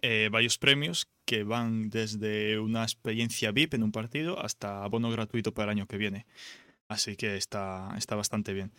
eh, 0.00 0.30
varios 0.32 0.56
premios 0.56 1.08
que 1.26 1.44
van 1.44 1.90
desde 1.90 2.58
una 2.58 2.82
experiencia 2.84 3.52
VIP 3.52 3.74
en 3.74 3.82
un 3.82 3.92
partido 3.92 4.42
hasta 4.42 4.82
abono 4.82 5.10
gratuito 5.10 5.52
para 5.52 5.64
el 5.72 5.78
año 5.78 5.86
que 5.86 5.98
viene. 5.98 6.24
Así 6.88 7.16
que 7.16 7.36
está, 7.36 7.94
está 7.96 8.14
bastante 8.14 8.52
bien. 8.52 8.72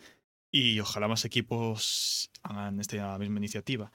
Y 0.50 0.80
ojalá 0.80 1.08
más 1.08 1.24
equipos 1.24 2.30
hagan 2.42 2.80
esta 2.80 3.18
misma 3.18 3.38
iniciativa. 3.38 3.92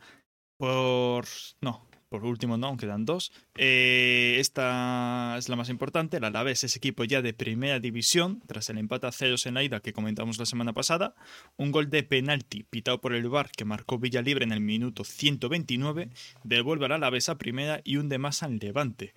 Por. 0.58 1.26
No, 1.62 1.88
por 2.12 2.26
último 2.26 2.58
no, 2.58 2.76
quedan 2.76 3.06
dos. 3.06 3.32
Eh, 3.56 4.36
esta 4.38 5.38
es 5.38 5.48
la 5.48 5.56
más 5.56 5.70
importante. 5.70 6.18
El 6.18 6.26
Alavés 6.26 6.66
es 6.66 6.76
equipo 6.76 7.06
ya 7.06 7.22
de 7.22 7.34
primera 7.34 7.80
división, 7.80 8.44
tras 8.48 8.70
el 8.70 8.80
empate 8.80 9.08
a 9.08 9.14
ceros 9.14 9.46
en 9.46 9.54
la 9.54 9.64
ida 9.64 9.80
que 9.80 9.94
comentamos 9.94 10.38
la 10.38 10.46
semana 10.46 10.74
pasada. 10.74 11.16
Un 11.56 11.72
gol 11.72 11.90
de 11.90 12.04
penalti 12.04 12.64
pitado 12.64 13.00
por 13.00 13.14
el 13.14 13.30
VAR 13.30 13.50
que 13.52 13.64
marcó 13.64 13.98
Villalibre 13.98 14.44
en 14.44 14.52
el 14.52 14.60
minuto 14.60 15.06
129, 15.06 16.10
devuelve 16.44 16.86
al 16.88 16.92
Alavés 16.92 17.30
a 17.30 17.38
primera 17.38 17.80
y 17.86 17.96
un 17.96 18.10
de 18.10 18.18
más 18.18 18.44
al 18.44 18.58
Levante. 18.58 19.14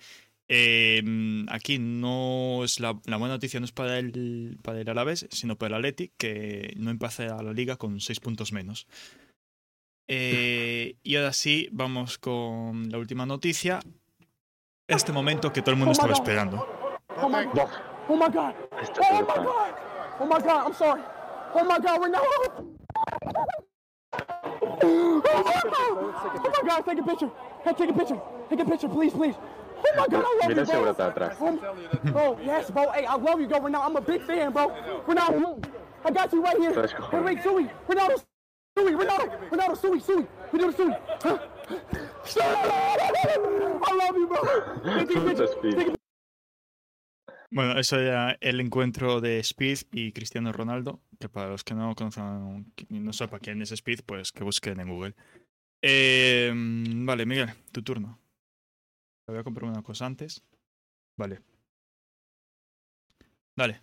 Eh, 0.49 1.03
aquí 1.49 1.79
no 1.79 2.65
es 2.65 2.79
la, 2.79 3.01
la, 3.07 3.17
buena 3.17 3.35
noticia 3.35 3.61
no 3.61 3.65
es 3.65 3.73
para 3.73 3.99
el, 3.99 4.59
para 4.63 4.81
el 4.81 4.89
Alavés, 4.89 5.27
sino 5.31 5.57
para 5.57 5.69
el 5.69 5.75
Atleti, 5.77 6.13
que 6.19 6.75
no 6.77 6.91
empezó 6.91 7.23
a 7.23 7.43
la 7.43 7.53
liga 7.53 7.77
con 7.77 8.01
seis 8.01 8.21
puntos 8.21 8.53
menos. 8.53 8.87
Eh, 10.07 10.97
y 11.03 11.17
ahora 11.17 11.33
sí, 11.33 11.69
vamos 11.73 12.19
con 12.19 12.91
la 12.91 12.99
última 12.99 13.25
noticia. 13.25 13.81
Este 14.87 15.13
momento 15.13 15.51
que 15.51 15.63
todo 15.63 15.73
el 15.73 15.79
mundo 15.79 15.93
estaba 15.93 16.13
esperando. 16.13 16.67
Oh 17.23 17.29
my 17.29 17.45
god! 17.55 17.71
Oh 18.09 18.17
my 18.17 18.29
god! 18.29 18.55
Oh 18.99 19.15
my 19.15 19.23
god! 19.23 19.75
Oh 20.21 20.27
my 20.27 20.39
god! 20.41 20.67
I'm 20.67 20.75
sorry. 20.75 21.03
Oh 21.55 21.65
my 21.65 21.79
god! 21.79 22.01
We're 22.01 22.11
not. 22.11 22.23
Oh 24.83 25.23
my 25.25 26.69
god! 26.69 26.85
Take 26.85 26.99
a 26.99 27.03
picture. 27.03 27.31
Hey, 27.65 27.73
take 27.73 27.89
a 27.89 27.93
picture. 27.95 28.21
Take 28.51 28.61
a 28.61 28.65
picture, 28.67 28.89
please, 28.89 29.13
please. 29.15 29.35
Oh 29.87 29.93
my 29.97 30.07
god! 30.09 30.25
I 30.25 30.39
love 30.41 30.49
Mira 30.49 30.55
you, 30.55 30.63
ese 30.63 30.73
bro. 30.73 31.31
Oh, 31.41 31.59
bro, 32.13 32.39
yes, 32.43 32.71
bro. 32.71 32.91
Hey, 32.93 33.05
I 33.07 33.17
love 33.17 33.41
you, 33.41 33.49
bro. 33.49 33.61
Ronaldo, 33.61 33.85
I'm 33.85 33.97
a 33.97 34.01
big 34.01 34.23
fan, 34.23 34.53
bro. 34.53 34.71
Ronaldo, 35.07 35.63
I 36.05 36.11
got 36.11 36.33
you 36.33 36.43
right 36.43 36.57
here. 36.59 37.23
Wait, 37.23 37.43
Sui. 37.43 37.69
Ronaldo, 37.89 38.23
Sui, 38.79 38.93
Ronaldo, 38.93 39.31
Ronaldo, 39.51 39.77
Sui, 39.77 40.01
Sui. 40.01 40.27
Ronaldo, 40.53 40.77
Sui. 40.77 40.93
Huh? 41.25 41.39
I 43.87 43.93
love 43.93 44.17
you, 44.17 44.27
bro. 44.27 44.41
Bueno, 47.51 47.79
eso 47.79 47.99
era 48.01 48.37
el 48.41 48.59
encuentro 48.61 49.21
de 49.21 49.39
Speed 49.39 49.79
y 49.93 50.13
Cristiano 50.13 50.53
Ronaldo, 50.53 51.01
que 51.21 51.29
para 51.29 51.51
los 51.51 51.63
que 51.63 51.75
no 51.75 51.95
conozcan, 51.95 52.73
no 52.89 53.13
sepa 53.13 53.39
quién 53.39 53.63
es 53.63 53.71
Speed, 53.71 54.01
pues 54.05 54.33
que 54.33 54.43
busquen 54.43 54.81
en 54.81 54.89
Google. 54.89 55.15
Eh, 55.81 56.53
vale, 56.53 57.27
Miguel, 57.27 57.51
tu 57.71 57.83
turno. 57.83 58.19
Voy 59.27 59.39
a 59.39 59.45
comprar 59.45 59.71
una 59.71 59.83
cosa 59.83 60.07
antes. 60.07 60.45
Vale. 61.17 61.41
Dale. 63.57 63.83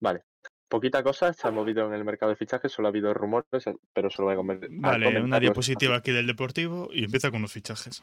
Vale. 0.00 0.24
Poquita 0.68 1.02
cosa 1.02 1.32
se 1.32 1.46
ha 1.46 1.50
movido 1.50 1.86
en 1.86 1.92
el 1.92 2.04
mercado 2.04 2.30
de 2.30 2.36
fichajes, 2.36 2.72
solo 2.72 2.88
ha 2.88 2.90
habido 2.90 3.12
rumores, 3.12 3.46
pero 3.92 4.08
solo 4.08 4.34
voy 4.34 4.54
a 4.54 4.54
a 4.54 4.68
Vale, 4.70 5.22
una 5.22 5.38
diapositiva 5.38 5.96
aquí 5.96 6.12
del 6.12 6.26
Deportivo 6.26 6.88
y 6.90 7.04
empieza 7.04 7.30
con 7.30 7.42
los 7.42 7.52
fichajes. 7.52 8.02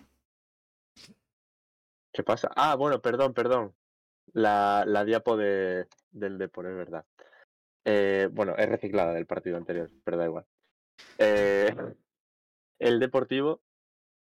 ¿Qué 2.14 2.24
pasa? 2.24 2.52
Ah, 2.56 2.76
bueno, 2.76 3.02
perdón, 3.02 3.34
perdón. 3.34 3.74
La, 4.34 4.84
la 4.86 5.04
diapo 5.04 5.36
de, 5.36 5.88
del 6.12 6.38
Depor, 6.38 6.68
es 6.68 6.76
verdad. 6.76 7.06
Eh, 7.86 8.30
bueno, 8.32 8.56
es 8.56 8.70
reciclada 8.70 9.14
del 9.14 9.26
partido 9.26 9.58
anterior, 9.58 9.90
pero 10.04 10.18
da 10.18 10.26
igual. 10.26 10.46
Eh, 11.18 11.74
el 12.80 13.00
Deportivo, 13.00 13.62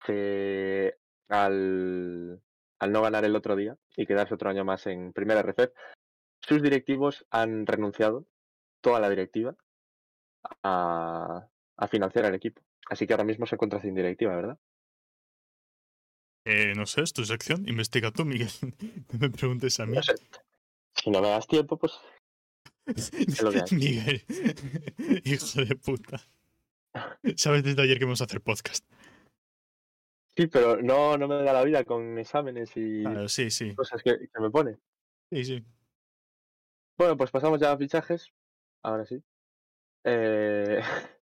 que 0.06 0.98
al, 1.30 2.42
al 2.80 2.92
no 2.92 3.02
ganar 3.02 3.26
el 3.26 3.36
otro 3.36 3.56
día 3.56 3.78
y 3.96 4.06
quedarse 4.06 4.34
otro 4.34 4.50
año 4.50 4.64
más 4.64 4.88
en 4.88 5.14
primera 5.14 5.42
RCF, 5.42 5.72
sus 6.42 6.62
directivos 6.62 7.26
han 7.32 7.66
renunciado, 7.66 8.28
toda 8.82 9.00
la 9.00 9.10
directiva, 9.10 9.56
a, 10.64 11.48
a 11.78 11.88
financiar 11.88 12.26
al 12.26 12.36
equipo. 12.36 12.62
Así 12.90 13.08
que 13.08 13.14
ahora 13.14 13.24
mismo 13.24 13.46
se 13.46 13.56
encuentra 13.56 13.82
sin 13.82 13.96
directiva, 13.96 14.36
¿verdad? 14.36 14.60
Eh, 16.46 16.74
no 16.76 16.86
sé, 16.86 17.02
es 17.02 17.14
tu 17.14 17.26
sección. 17.26 17.68
Investiga 17.68 18.12
tú, 18.12 18.24
Miguel. 18.26 18.50
No 19.12 19.20
me 19.20 19.30
preguntes 19.32 19.80
a 19.80 19.86
mí. 19.86 19.96
No 19.96 20.04
sé. 20.04 20.16
Si 20.94 21.10
no 21.10 21.22
me 21.22 21.30
das 21.30 21.48
tiempo, 21.48 21.78
pues 21.78 22.00
lo 23.42 23.52
que 23.52 23.58
hay. 23.58 23.66
Miguel, 23.72 24.24
hijo 25.24 25.66
de 25.66 25.76
puta. 25.76 26.22
Sabes 27.36 27.64
desde 27.64 27.82
ayer 27.82 27.98
que 28.00 28.06
vamos 28.06 28.22
a 28.22 28.26
hacer 28.26 28.42
podcast. 28.42 28.86
Sí, 30.38 30.48
pero 30.48 30.82
no, 30.82 31.18
no 31.18 31.28
me 31.28 31.36
da 31.44 31.54
la 31.54 31.64
vida 31.64 31.84
con 31.86 32.18
exámenes 32.20 32.72
y 32.76 33.04
Claro, 33.04 33.28
sí, 33.30 33.50
sí. 33.50 33.74
cosas 33.76 34.02
que, 34.04 34.18
que 34.18 34.42
me 34.42 34.50
pone. 34.50 34.78
Sí, 35.32 35.46
sí. 35.46 35.66
Bueno, 36.98 37.16
pues 37.18 37.32
pasamos 37.32 37.60
ya 37.60 37.72
a 37.72 37.78
fichajes. 37.78 38.34
Ahora 38.84 39.06
sí. 39.06 39.22
Eh, 40.04 40.80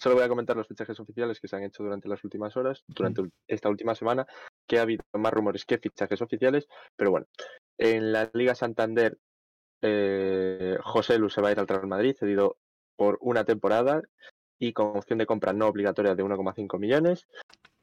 Solo 0.00 0.16
voy 0.16 0.24
a 0.24 0.28
comentar 0.28 0.56
los 0.56 0.66
fichajes 0.66 0.98
oficiales 0.98 1.38
que 1.40 1.46
se 1.46 1.54
han 1.56 1.62
hecho 1.62 1.82
durante 1.84 2.08
las 2.08 2.24
últimas 2.24 2.56
horas, 2.56 2.82
durante 2.88 3.22
ul- 3.22 3.30
esta 3.46 3.68
última 3.68 3.94
semana, 3.94 4.26
que 4.66 4.78
ha 4.78 4.82
habido 4.82 5.04
más 5.12 5.32
rumores 5.32 5.64
que 5.64 5.78
fichajes 5.78 6.20
oficiales, 6.22 6.66
pero 6.96 7.10
bueno. 7.12 7.26
En 7.78 8.12
la 8.12 8.28
Liga 8.34 8.54
Santander, 8.54 9.18
eh, 9.80 10.76
José 10.82 11.18
Lu 11.18 11.30
se 11.30 11.40
va 11.40 11.48
a 11.48 11.52
ir 11.52 11.60
al 11.60 11.68
Real 11.68 11.86
Madrid, 11.86 12.16
cedido 12.18 12.58
por 12.96 13.18
una 13.20 13.44
temporada 13.44 14.02
y 14.58 14.72
con 14.72 14.96
opción 14.96 15.18
de 15.18 15.26
compra 15.26 15.52
no 15.52 15.68
obligatoria 15.68 16.14
de 16.16 16.24
1,5 16.24 16.78
millones. 16.80 17.28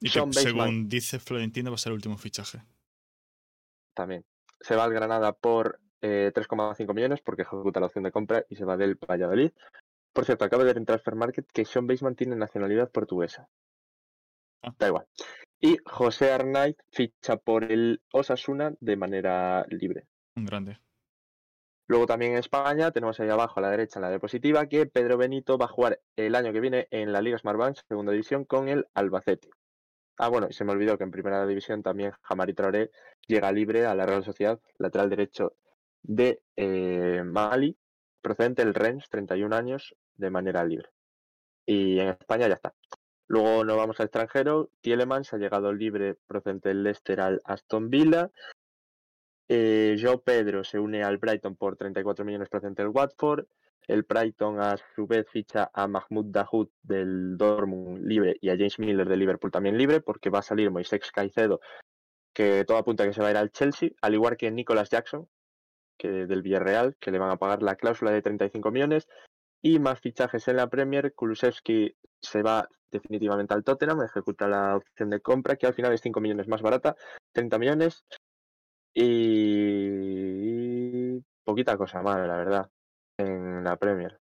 Y 0.01 0.10
Sean 0.10 0.34
según 0.34 0.88
dice 0.88 1.20
Florentino, 1.20 1.72
va 1.72 1.75
a 1.75 1.77
ser 1.77 1.91
el 1.91 1.96
último 1.96 2.18
fichaje. 2.18 2.62
también. 3.94 4.25
Se 4.62 4.75
va 4.75 4.84
al 4.84 4.94
Granada 4.94 5.34
por 5.34 5.79
eh, 6.01 6.32
3,5 6.34 6.94
millones 6.94 7.22
porque 7.22 7.41
ejecuta 7.44 7.79
la 7.79 7.88
opción 7.88 8.03
de 8.03 8.12
compra 8.12 8.46
y 8.50 8.56
se 8.56 8.65
va 8.65 8.77
del 8.77 8.96
Valladolid. 8.96 9.51
Por 10.13 10.25
cierto, 10.25 10.46
acabo 10.46 10.63
de 10.63 10.68
ver 10.68 10.77
en 10.77 10.86
Transfer 10.86 11.15
Market 11.15 11.48
que 11.51 11.65
Sean 11.65 11.88
Baseman 11.88 12.15
tiene 12.15 12.36
nacionalidad 12.36 12.91
portuguesa. 12.91 13.48
Ah. 14.63 14.74
Da 14.77 14.88
igual. 14.88 15.06
Y 15.62 15.77
José 15.86 16.32
Arnaiz 16.32 16.77
ficha 16.91 17.38
por 17.38 17.65
el 17.65 18.01
Osasuna 18.12 18.74
de 18.79 18.96
manera 18.96 19.65
libre. 19.70 20.08
Un 20.36 20.46
grande. 20.46 20.79
Luego 21.88 22.06
también 22.06 22.34
en 22.34 22.38
España 22.38 22.91
tenemos 22.91 23.20
ahí 23.20 23.29
abajo 23.29 23.60
a 23.60 23.63
la 23.63 23.72
derecha 23.72 24.00
en 24.00 24.03
la 24.03 24.10
diapositiva 24.10 24.68
que 24.68 24.86
Pedro 24.86 25.18
Benito 25.18 25.58
va 25.58 25.65
a 25.65 25.70
jugar 25.70 26.00
el 26.15 26.36
año 26.36 26.53
que 26.53 26.60
viene 26.60 26.88
en 26.91 27.12
la 27.12 27.22
Liga 27.22 27.38
Smartbank, 27.38 27.77
segunda 27.88 28.12
división, 28.12 28.46
con 28.46 28.70
el 28.70 28.88
Albacete. 28.94 29.50
Ah, 30.21 30.27
bueno, 30.27 30.47
y 30.49 30.53
se 30.53 30.65
me 30.65 30.73
olvidó 30.73 30.97
que 30.97 31.05
en 31.05 31.11
primera 31.11 31.47
división 31.47 31.81
también 31.81 32.11
Jamari 32.23 32.53
Traoré 32.53 32.91
llega 33.25 33.53
libre 33.53 33.85
a 33.85 33.95
la 33.95 34.05
Real 34.05 34.25
Sociedad, 34.25 34.59
lateral 34.77 35.09
derecho 35.09 35.55
de 36.03 36.41
eh, 36.57 37.23
Mali, 37.23 37.77
procedente 38.21 38.65
del 38.65 38.73
Rennes, 38.73 39.07
31 39.09 39.55
años, 39.55 39.95
de 40.17 40.29
manera 40.29 40.65
libre. 40.65 40.89
Y 41.65 41.99
en 41.99 42.09
España 42.09 42.49
ya 42.49 42.55
está. 42.55 42.75
Luego 43.27 43.63
nos 43.63 43.77
vamos 43.77 43.97
al 44.01 44.07
extranjero. 44.07 44.71
Tielemans 44.81 45.31
ha 45.33 45.38
llegado 45.38 45.71
libre 45.71 46.15
procedente 46.27 46.67
del 46.67 46.83
Leicester 46.83 47.21
al 47.21 47.41
Aston 47.45 47.89
Villa. 47.89 48.29
Eh, 49.47 49.95
Joe 50.01 50.17
Pedro 50.19 50.65
se 50.65 50.79
une 50.79 51.01
al 51.01 51.17
Brighton 51.17 51.55
por 51.55 51.77
34 51.77 52.25
millones 52.25 52.49
procedente 52.49 52.81
del 52.81 52.91
Watford. 52.91 53.45
El 53.88 54.03
Brighton 54.03 54.59
a 54.59 54.77
su 54.95 55.07
vez 55.07 55.27
ficha 55.29 55.71
a 55.74 55.88
Mahmoud 55.88 56.27
Dahoud 56.27 56.69
del 56.83 57.38
Dortmund 57.38 58.05
libre 58.05 58.38
y 58.41 58.50
a 58.50 58.57
James 58.57 58.77
Miller 58.79 59.07
del 59.07 59.19
Liverpool 59.19 59.51
también 59.51 59.77
libre 59.77 60.01
porque 60.01 60.29
va 60.29 60.39
a 60.39 60.43
salir 60.43 60.69
Moisés 60.69 61.12
Caicedo 61.12 61.59
que 62.33 62.63
todo 62.65 62.77
apunta 62.77 63.03
a 63.03 63.07
que 63.07 63.13
se 63.13 63.21
va 63.21 63.27
a 63.29 63.31
ir 63.31 63.38
al 63.38 63.51
Chelsea, 63.51 63.89
al 64.01 64.13
igual 64.13 64.38
que 64.38 64.51
Nicolas 64.51 64.89
Jackson 64.89 65.27
que 65.98 66.25
del 66.25 66.41
Villarreal 66.41 66.95
que 67.00 67.12
le 67.12 67.19
van 67.19 67.31
a 67.31 67.38
pagar 67.38 67.62
la 67.62 67.75
cláusula 67.75 68.12
de 68.12 68.21
35 68.21 68.71
millones 68.71 69.07
y 69.62 69.79
más 69.79 70.00
fichajes 70.00 70.48
en 70.48 70.55
la 70.55 70.69
Premier. 70.69 71.13
Kulusevski 71.13 71.95
se 72.21 72.41
va 72.41 72.69
definitivamente 72.91 73.53
al 73.53 73.63
Tottenham, 73.63 74.01
ejecuta 74.03 74.48
la 74.48 74.77
opción 74.77 75.09
de 75.09 75.21
compra 75.21 75.55
que 75.55 75.67
al 75.67 75.74
final 75.74 75.93
es 75.93 76.01
5 76.01 76.19
millones 76.21 76.48
más 76.48 76.62
barata, 76.62 76.95
30 77.33 77.59
millones 77.59 78.05
y 78.93 79.89
poquita 81.43 81.77
cosa 81.77 82.01
más, 82.01 82.25
la 82.27 82.38
verdad, 82.38 82.69
en 83.19 83.63
la 83.63 83.75
Premier. 83.77 84.17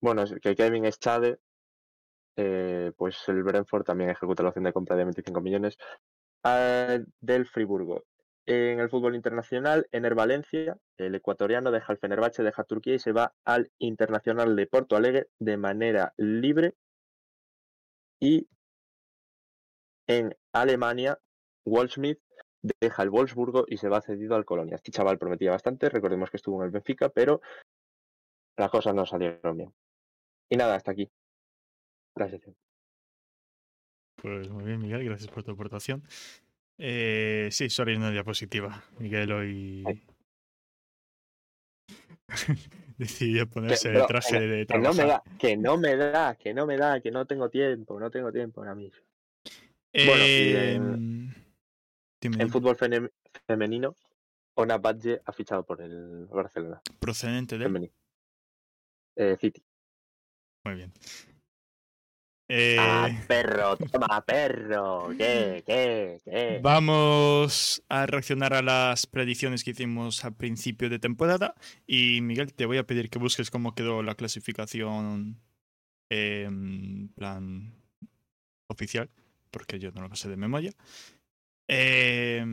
Bueno, 0.00 0.24
que 0.42 0.56
Kevin 0.56 0.84
Schade, 0.90 1.38
eh, 2.36 2.92
pues 2.96 3.28
el 3.28 3.42
Brentford 3.44 3.84
también 3.84 4.10
ejecuta 4.10 4.42
la 4.42 4.48
opción 4.48 4.64
de 4.64 4.72
compra 4.72 4.96
de 4.96 5.04
25 5.04 5.40
millones 5.40 5.78
ah, 6.42 6.98
del 7.20 7.46
Friburgo. 7.46 8.04
En 8.44 8.80
el 8.80 8.90
fútbol 8.90 9.14
internacional, 9.14 9.86
Ener 9.92 10.16
Valencia, 10.16 10.76
el 10.96 11.14
ecuatoriano, 11.14 11.70
deja 11.70 11.92
el 11.92 11.98
Fenerbahce, 11.98 12.42
deja 12.42 12.64
Turquía 12.64 12.96
y 12.96 12.98
se 12.98 13.12
va 13.12 13.34
al 13.44 13.70
Internacional 13.78 14.56
de 14.56 14.66
Porto 14.66 14.96
Alegre 14.96 15.28
de 15.38 15.56
manera 15.56 16.12
libre. 16.16 16.74
Y 18.20 18.48
en 20.08 20.36
Alemania, 20.52 21.20
Waldschmidt 21.64 22.18
deja 22.80 23.02
el 23.02 23.10
Wolfsburgo 23.10 23.64
y 23.68 23.76
se 23.76 23.88
va 23.88 24.00
cedido 24.00 24.34
al 24.34 24.44
Colonia. 24.44 24.74
Este 24.74 24.90
chaval 24.90 25.18
prometía 25.18 25.52
bastante, 25.52 25.88
recordemos 25.88 26.30
que 26.30 26.36
estuvo 26.36 26.60
en 26.60 26.66
el 26.66 26.72
Benfica, 26.72 27.08
pero 27.08 27.40
las 28.62 28.70
cosas 28.70 28.94
no 28.94 29.04
salieron 29.04 29.56
bien. 29.56 29.74
Y 30.48 30.56
nada, 30.56 30.76
hasta 30.76 30.92
aquí. 30.92 31.10
Sección. 32.16 32.54
Pues 34.20 34.48
muy 34.48 34.64
bien, 34.64 34.80
Miguel, 34.80 35.04
gracias 35.04 35.28
por 35.30 35.42
tu 35.42 35.50
aportación. 35.50 36.02
Eh, 36.78 37.48
sí, 37.50 37.68
sorry, 37.70 37.96
una 37.96 38.10
diapositiva. 38.12 38.82
Miguel 38.98 39.32
hoy. 39.32 39.84
Decidió 42.98 43.46
Que, 43.46 43.52
ponerse 43.52 43.88
el 43.88 44.06
traje 44.06 44.38
que- 44.38 44.46
de 44.46 44.66
que 44.66 44.78
no 44.78 44.92
me 44.94 45.04
da, 45.06 45.22
que 45.38 45.56
no 45.56 45.76
me 45.76 45.96
da, 45.96 46.34
que 46.36 46.54
no 46.54 46.66
me 46.66 46.76
da, 46.76 47.00
que 47.00 47.10
no 47.10 47.26
tengo 47.26 47.48
tiempo, 47.50 47.98
no 47.98 48.10
tengo 48.10 48.30
tiempo 48.30 48.60
ahora 48.60 48.74
mismo. 48.76 49.02
Bueno, 49.92 50.22
Eh, 50.24 50.74
en- 50.74 50.94
dime, 50.94 51.34
En 52.20 52.38
dime. 52.38 52.48
fútbol 52.48 52.76
femenino, 53.46 53.96
Ona 54.54 54.78
Badge 54.78 55.20
ha 55.24 55.32
fichado 55.32 55.64
por 55.64 55.80
el 55.82 56.26
Barcelona 56.26 56.80
procedente 57.00 57.58
de... 57.58 57.64
femenino. 57.64 57.92
Eh, 59.16 59.36
City. 59.40 59.62
Muy 60.64 60.74
bien. 60.76 60.92
Ah, 62.78 63.08
Eh, 63.08 63.24
perro, 63.26 63.76
toma, 63.76 64.22
perro. 64.26 65.08
¿Qué? 65.16 65.62
¿Qué? 65.66 66.20
¿Qué? 66.24 66.60
Vamos 66.62 67.82
a 67.88 68.04
reaccionar 68.04 68.52
a 68.52 68.62
las 68.62 69.06
predicciones 69.06 69.64
que 69.64 69.70
hicimos 69.70 70.24
al 70.24 70.34
principio 70.34 70.90
de 70.90 70.98
temporada. 70.98 71.54
Y 71.86 72.20
Miguel, 72.20 72.52
te 72.52 72.66
voy 72.66 72.78
a 72.78 72.86
pedir 72.86 73.08
que 73.08 73.18
busques 73.18 73.50
cómo 73.50 73.74
quedó 73.74 74.02
la 74.02 74.14
clasificación 74.14 75.40
en 76.10 77.08
plan 77.14 77.72
oficial, 78.68 79.08
porque 79.50 79.78
yo 79.78 79.90
no 79.92 80.06
lo 80.06 80.14
sé 80.14 80.28
de 80.28 80.36
memoria. 80.36 80.72
Eh, 81.68 82.44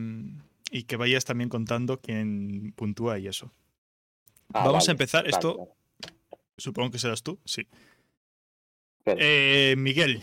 y 0.70 0.84
que 0.84 0.96
vayas 0.96 1.26
también 1.26 1.50
contando 1.50 2.00
quién 2.00 2.72
puntúa 2.74 3.18
y 3.18 3.26
eso. 3.26 3.52
Ah, 4.54 4.64
vamos 4.64 4.88
a 4.88 4.92
empezar. 4.92 5.24
vale, 5.24 5.30
Esto 5.30 5.58
vale. 5.58 5.79
Supongo 6.60 6.90
que 6.90 6.98
serás 6.98 7.22
tú, 7.22 7.38
sí. 7.44 7.66
Eh, 9.06 9.74
Miguel 9.76 10.22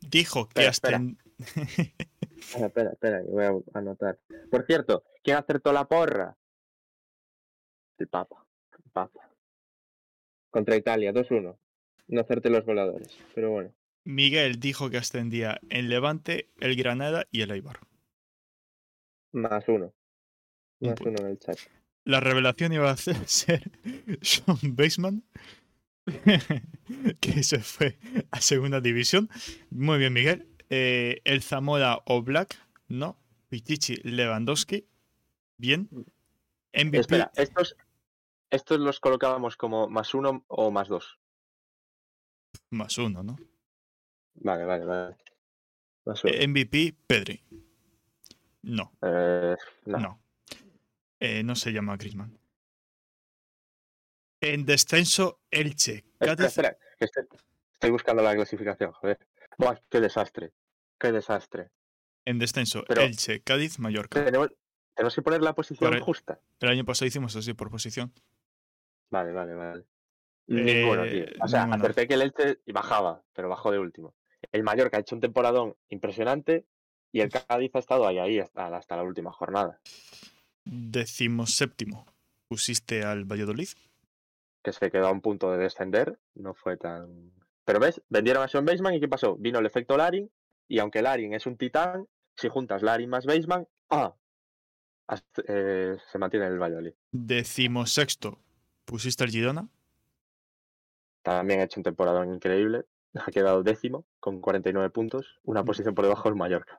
dijo 0.00 0.48
que 0.48 0.66
hasta... 0.66 0.88
espera, 1.38 2.66
espera, 2.66 2.90
espera, 2.92 3.22
voy 3.22 3.44
a 3.44 3.78
anotar. 3.78 4.18
Por 4.50 4.66
cierto, 4.66 5.04
¿quién 5.22 5.36
acertó 5.36 5.72
la 5.72 5.86
porra? 5.86 6.36
El 7.98 8.08
Papa. 8.08 8.46
El 8.72 8.90
Papa. 8.90 9.30
Contra 10.50 10.76
Italia, 10.76 11.12
2-1. 11.12 11.56
No 12.08 12.20
acerté 12.20 12.48
los 12.48 12.64
voladores, 12.64 13.16
pero 13.34 13.50
bueno. 13.50 13.74
Miguel 14.04 14.58
dijo 14.58 14.88
que 14.88 14.96
ascendía 14.96 15.60
el 15.68 15.90
Levante, 15.90 16.48
el 16.60 16.74
Granada 16.76 17.26
y 17.30 17.42
el 17.42 17.50
Eibar. 17.50 17.80
Más 19.32 19.68
uno. 19.68 19.92
Un 20.80 20.90
Más 20.90 21.00
uno 21.02 21.16
en 21.20 21.26
el 21.26 21.38
chat. 21.38 21.58
La 22.08 22.20
revelación 22.20 22.72
iba 22.72 22.90
a 22.90 22.96
ser- 23.26 23.70
Sean 24.22 24.56
Baseman, 24.62 25.22
que 27.20 27.42
se 27.42 27.58
fue 27.58 27.98
a 28.30 28.40
segunda 28.40 28.80
división. 28.80 29.28
Muy 29.70 29.98
bien, 29.98 30.14
Miguel. 30.14 30.46
Eh, 30.70 31.20
el 31.24 31.42
Zamora 31.42 32.00
o 32.06 32.22
Black, 32.22 32.56
no. 32.88 33.18
Pichichi 33.50 33.96
Lewandowski, 34.04 34.86
bien. 35.58 35.88
MVP, 36.74 36.98
Espera, 37.00 37.30
estos, 37.34 37.76
estos 38.50 38.78
los 38.80 39.00
colocábamos 39.00 39.56
como 39.56 39.88
más 39.88 40.14
uno 40.14 40.44
o 40.48 40.70
más 40.70 40.88
dos. 40.88 41.18
más 42.70 42.96
uno, 42.98 43.22
¿no? 43.22 43.36
Vale, 44.34 44.64
vale, 44.64 44.84
vale. 44.84 45.16
Más 46.06 46.24
uno. 46.24 46.32
MVP, 46.48 46.94
Pedri. 47.06 47.42
No, 48.62 48.92
Eh, 49.02 49.56
no. 49.86 49.98
no. 49.98 50.20
Eh, 51.20 51.42
no 51.42 51.54
se 51.54 51.72
llama 51.72 51.96
Griezmann. 51.96 52.38
En 54.40 54.64
descenso, 54.64 55.40
Elche. 55.50 56.04
Espera, 56.20 56.36
Cádiz, 56.36 56.46
espera, 56.46 56.78
que 56.98 57.04
estoy, 57.06 57.90
buscando 57.90 58.22
la 58.22 58.34
clasificación, 58.34 58.92
joder. 58.92 59.18
Buah, 59.56 59.76
qué 59.88 60.00
desastre. 60.00 60.52
Qué 60.98 61.12
desastre. 61.12 61.70
en 62.24 62.38
descenso, 62.38 62.84
Pero- 62.86 63.00
Elche, 63.02 63.42
Cádiz, 63.42 63.78
Mallorca. 63.78 64.22
Tenemos, 64.22 64.50
tenemos 64.94 65.14
que 65.14 65.22
poner 65.22 65.40
la 65.42 65.54
posición 65.54 65.88
Correcto. 65.88 66.04
justa. 66.04 66.40
El 66.60 66.68
año 66.68 66.84
pasado 66.84 67.06
hicimos 67.06 67.34
así 67.34 67.54
por 67.54 67.70
posición. 67.70 68.12
Vale, 69.10 69.32
vale, 69.32 69.54
vale. 69.54 69.80
Eh, 70.48 70.54
Ninguno, 70.82 71.04
tío. 71.04 71.24
O 71.40 71.48
sea, 71.48 71.64
ninguno. 71.64 71.82
acerté 71.82 72.06
que 72.06 72.14
el 72.14 72.22
Elche 72.22 72.60
y 72.66 72.72
bajaba, 72.72 73.24
pero 73.32 73.48
bajó 73.48 73.70
de 73.70 73.78
último. 73.78 74.14
El 74.52 74.62
Mallorca 74.62 74.98
ha 74.98 75.00
hecho 75.00 75.14
un 75.14 75.20
temporadón 75.22 75.74
impresionante 75.88 76.66
y 77.10 77.20
el 77.20 77.30
Cádiz 77.30 77.70
ha 77.74 77.78
estado 77.78 78.06
ahí, 78.06 78.18
ahí 78.18 78.38
hasta, 78.40 78.76
hasta 78.76 78.96
la 78.96 79.02
última 79.04 79.32
jornada. 79.32 79.80
Decimos 80.70 81.54
séptimo. 81.54 82.06
Pusiste 82.48 83.02
al 83.04 83.24
Valladolid. 83.24 83.68
Que 84.62 84.72
se 84.72 84.90
quedó 84.90 85.06
a 85.08 85.12
un 85.12 85.20
punto 85.20 85.50
de 85.50 85.58
descender, 85.58 86.18
no 86.34 86.54
fue 86.54 86.76
tan... 86.76 87.32
Pero 87.64 87.80
ves, 87.80 88.00
vendieron 88.08 88.42
a 88.42 88.48
Sean 88.48 88.64
Baseman 88.64 88.94
y 88.94 89.00
¿qué 89.00 89.08
pasó? 89.08 89.36
Vino 89.36 89.58
el 89.58 89.66
efecto 89.66 89.96
Larin 89.96 90.30
y 90.68 90.78
aunque 90.78 91.02
Larin 91.02 91.34
es 91.34 91.46
un 91.46 91.56
titán, 91.56 92.06
si 92.36 92.48
juntas 92.48 92.82
Larin 92.82 93.08
más 93.10 93.24
Baseman, 93.26 93.66
¡ah! 93.90 94.14
Eh, 95.46 95.96
se 96.12 96.18
mantiene 96.18 96.46
el 96.46 96.58
Valladolid. 96.58 96.92
Decimos 97.12 97.92
sexto. 97.92 98.38
Pusiste 98.84 99.24
al 99.24 99.30
Girona. 99.30 99.68
También 101.22 101.60
ha 101.60 101.64
hecho 101.64 101.80
un 101.80 101.84
temporadón 101.84 102.34
increíble. 102.34 102.84
Ha 103.14 103.30
quedado 103.30 103.62
décimo 103.62 104.04
con 104.20 104.40
49 104.40 104.90
puntos, 104.90 105.40
una 105.42 105.64
posición 105.64 105.94
por 105.94 106.04
debajo 106.04 106.28
del 106.28 106.36
Mallorca. 106.36 106.78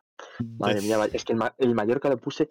Madre 0.59 0.79
Dec- 0.79 0.83
mía, 0.83 1.09
es 1.11 1.25
que 1.25 1.33
el, 1.33 1.39
Ma- 1.39 1.55
el 1.57 1.73
Mallorca 1.73 2.07
lo 2.07 2.17
puse 2.17 2.49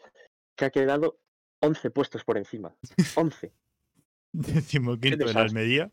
que 0.56 0.64
ha 0.64 0.70
quedado 0.70 1.16
11 1.60 1.90
puestos 1.90 2.24
por 2.24 2.38
encima. 2.38 2.74
11. 3.16 3.52
Decimo 4.32 4.92
quinto 4.98 5.14
el 5.14 5.18
desastre. 5.18 5.42
Almería. 5.42 5.90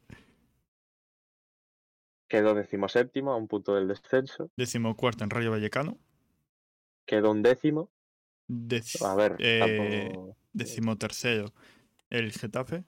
Quedó 2.27 2.53
decimoséptimo 2.55 3.31
a 3.31 3.37
un 3.37 3.47
punto 3.47 3.75
del 3.75 3.87
descenso. 3.87 4.49
Decimo 4.57 4.95
cuarto 4.95 5.23
en 5.23 5.29
Rayo 5.29 5.51
Vallecano. 5.51 5.97
Quedó 7.05 7.31
un 7.31 7.43
décimo. 7.43 7.91
Dec- 8.49 9.03
A 9.05 9.15
ver, 9.15 9.35
eh, 9.39 9.59
tampoco- 10.13 10.37
Decimo 10.53 10.97
tercero 10.97 11.51
el 12.09 12.31
Getafe. 12.31 12.83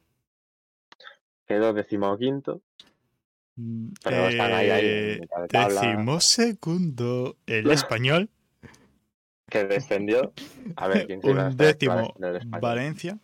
quedó 1.46 1.74
decimoquinto. 1.74 2.62
Mm, 3.56 3.90
Pero 4.04 4.28
están 4.28 4.54
ahí, 4.54 4.70
ahí, 4.70 4.86
en 4.86 5.24
eh, 5.24 5.28
segundo 6.20 7.38
el 7.48 7.72
Español. 7.72 8.30
Que 9.50 9.66
descendió. 9.66 10.34
A 10.76 10.88
ver, 10.88 11.08
¿quién 11.08 11.22
se 11.22 11.30
iba 11.30 11.48
a 11.48 11.50
décimo? 11.50 12.14
Valencia. 12.60 13.20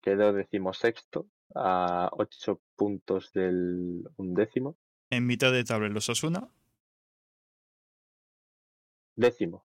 Quedó 0.00 0.32
decimosexto 0.32 1.26
a 1.54 2.10
8 2.12 2.60
puntos 2.76 3.32
del 3.32 4.08
undécimo. 4.16 4.76
En 5.10 5.26
mitad 5.26 5.52
de 5.52 5.64
tabla 5.64 5.88
los 5.88 6.08
Osasuna. 6.08 6.48
Décimo. 9.16 9.64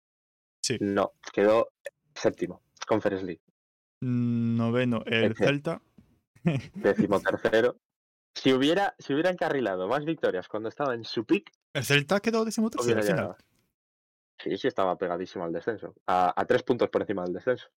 Sí. 0.62 0.76
No, 0.80 1.12
quedó 1.32 1.70
séptimo. 2.14 2.62
Conference 2.86 3.24
League. 3.24 3.42
Noveno 4.02 5.02
el. 5.06 5.34
Celta. 5.36 5.80
Décimo 6.74 7.20
tercero. 7.20 7.76
Si 8.34 8.52
hubiera, 8.52 8.94
si 8.98 9.14
hubiera 9.14 9.30
encarrilado 9.30 9.86
más 9.88 10.04
victorias 10.04 10.48
cuando 10.48 10.68
estaba 10.68 10.94
en 10.94 11.04
su 11.04 11.24
pick, 11.24 11.50
El 11.72 11.84
Celta 11.84 12.20
quedó 12.20 12.44
décimo 12.44 12.68
tercero 12.68 12.84
hubiera 12.94 13.00
al 13.00 13.06
final. 13.06 13.16
llegado. 13.26 13.36
Sí, 14.38 14.56
sí, 14.56 14.68
estaba 14.68 14.96
pegadísimo 14.98 15.44
al 15.44 15.52
descenso. 15.52 15.94
A, 16.06 16.38
a 16.40 16.44
tres 16.44 16.62
puntos 16.62 16.88
por 16.90 17.02
encima 17.02 17.24
del 17.24 17.34
descenso. 17.34 17.68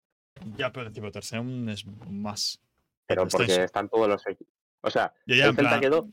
Ya, 0.56 0.72
pero 0.72 0.88
décimo 0.88 1.10
tercero 1.10 1.42
aún 1.42 1.68
es 1.68 1.84
más. 2.08 2.60
Pero 3.06 3.22
El 3.22 3.28
porque 3.28 3.46
descenso. 3.46 3.64
están 3.64 3.88
todos 3.88 4.08
los 4.08 4.26
equipos. 4.26 4.52
O 4.82 4.90
sea, 4.90 5.12
Ya, 5.26 5.36
ya, 5.36 5.44
el 5.46 5.54
Celta 5.54 5.70
plan, 5.70 5.80
quedó 5.80 6.08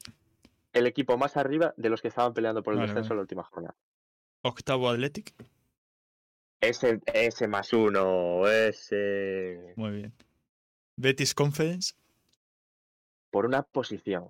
el 0.73 0.88
equipo 0.88 1.17
más 1.17 1.38
arriba 1.38 1.73
de 1.77 1.89
los 1.89 2.01
que 2.01 2.08
estaban 2.08 2.34
peleando 2.34 2.63
por 2.63 2.73
el 2.73 2.79
Vale, 2.79 2.89
descenso 2.89 3.10
vale. 3.10 3.13
en 3.13 3.17
la 3.17 3.21
última 3.21 3.43
jornada. 3.43 3.75
octavo 4.43 4.89
Athletic. 4.89 5.34
Ese, 6.62 7.01
ese 7.13 7.47
más 7.47 7.73
uno, 7.73 8.47
ese. 8.47 9.73
Muy 9.75 9.91
bien. 9.91 10.13
Betis 10.95 11.34
Conference. 11.34 11.93
Por 13.32 13.45
una 13.45 13.63
posición. 13.63 14.29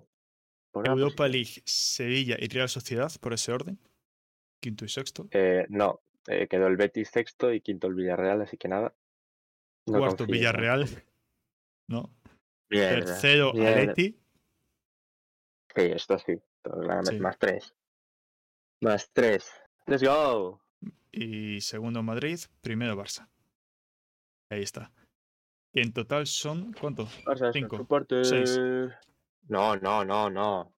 Por 0.72 0.82
una 0.88 0.92
Europa 0.92 1.24
posición. 1.24 1.32
League, 1.32 1.62
Sevilla 1.64 2.36
y 2.40 2.48
Real 2.48 2.68
Sociedad, 2.68 3.12
por 3.20 3.32
ese 3.34 3.52
orden. 3.52 3.78
Quinto 4.64 4.86
y 4.86 4.88
sexto. 4.88 5.28
Eh, 5.30 5.66
no, 5.68 6.00
eh, 6.26 6.48
quedó 6.48 6.68
el 6.68 6.78
Betis 6.78 7.10
sexto 7.10 7.52
y 7.52 7.60
quinto 7.60 7.86
el 7.86 7.94
Villarreal, 7.94 8.40
así 8.40 8.56
que 8.56 8.66
nada. 8.66 8.94
No 9.84 9.98
Cuarto. 9.98 10.24
Villarreal. 10.24 10.86
¿No? 11.86 12.10
Mierda, 12.70 13.04
Tercero 13.04 13.52
mierda. 13.52 13.92
Atleti. 13.92 14.18
Sí, 15.76 15.82
esto 15.82 16.18
sí. 16.18 16.40
Más 17.20 17.38
tres. 17.38 17.74
Más 18.80 19.10
tres. 19.12 19.52
Let's 19.84 20.02
go. 20.02 20.62
Y 21.12 21.60
segundo 21.60 22.02
Madrid. 22.02 22.38
Primero 22.62 22.96
Barça. 22.96 23.28
Ahí 24.48 24.62
está. 24.62 24.90
Y 25.74 25.82
en 25.82 25.92
total 25.92 26.26
son. 26.26 26.72
¿Cuánto? 26.72 27.04
Barça, 27.26 27.52
Cinco, 27.52 27.86
seis. 28.22 28.58
No, 29.46 29.76
no, 29.76 30.06
no, 30.06 30.30
no. 30.30 30.74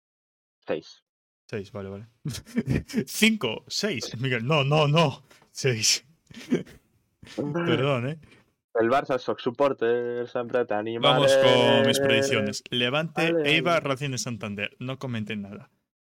Seis. 0.67 1.04
Seis, 1.47 1.71
vale, 1.73 1.89
vale. 1.91 2.07
Cinco, 3.07 3.65
seis. 3.69 4.17
Miguel, 4.19 4.47
no, 4.47 4.65
no, 4.65 4.89
no. 4.89 5.25
Seis. 5.51 6.05
Perdón, 7.37 8.09
¿eh? 8.09 8.19
El 8.75 8.91
Barça 8.91 9.19
Soc 9.19 9.39
Supporter 9.39 10.29
siempre 10.29 10.65
te 10.65 10.75
anima. 10.75 11.13
Vamos 11.13 11.33
con 11.37 11.87
mis 11.87 12.01
predicciones. 12.01 12.63
Levante, 12.71 13.23
Ale, 13.23 13.49
Eibar. 13.49 13.85
Racing 13.85 14.11
de 14.11 14.19
Santander. 14.19 14.77
No 14.81 14.99
comenten 14.99 15.43
nada. 15.43 15.71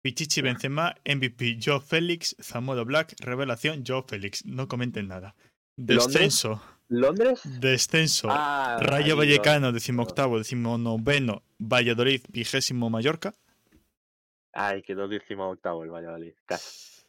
Pichichi 0.02 0.40
Benzema, 0.40 0.94
MVP, 1.04 1.58
Joe 1.62 1.80
Félix, 1.80 2.36
Zamora 2.40 2.84
Black, 2.84 3.14
Revelación, 3.18 3.82
Joe 3.86 4.04
Félix. 4.06 4.46
No 4.46 4.68
comenten 4.68 5.08
nada. 5.08 5.34
Descenso. 5.76 6.62
¿Londres? 6.88 7.40
Descenso. 7.60 8.28
Ah, 8.30 8.78
Rayo 8.80 9.16
Vallecano, 9.16 9.72
decimoctavo, 9.72 10.38
decimonoveno. 10.38 11.42
Valladolid, 11.58 12.22
vigésimo 12.28 12.88
Mallorca. 12.88 13.34
Ay, 14.59 14.83
quedó 14.83 15.07
décimo 15.07 15.51
octavo 15.51 15.85
el 15.85 15.90
Valladolid. 15.90 16.33
Casi. 16.47 17.03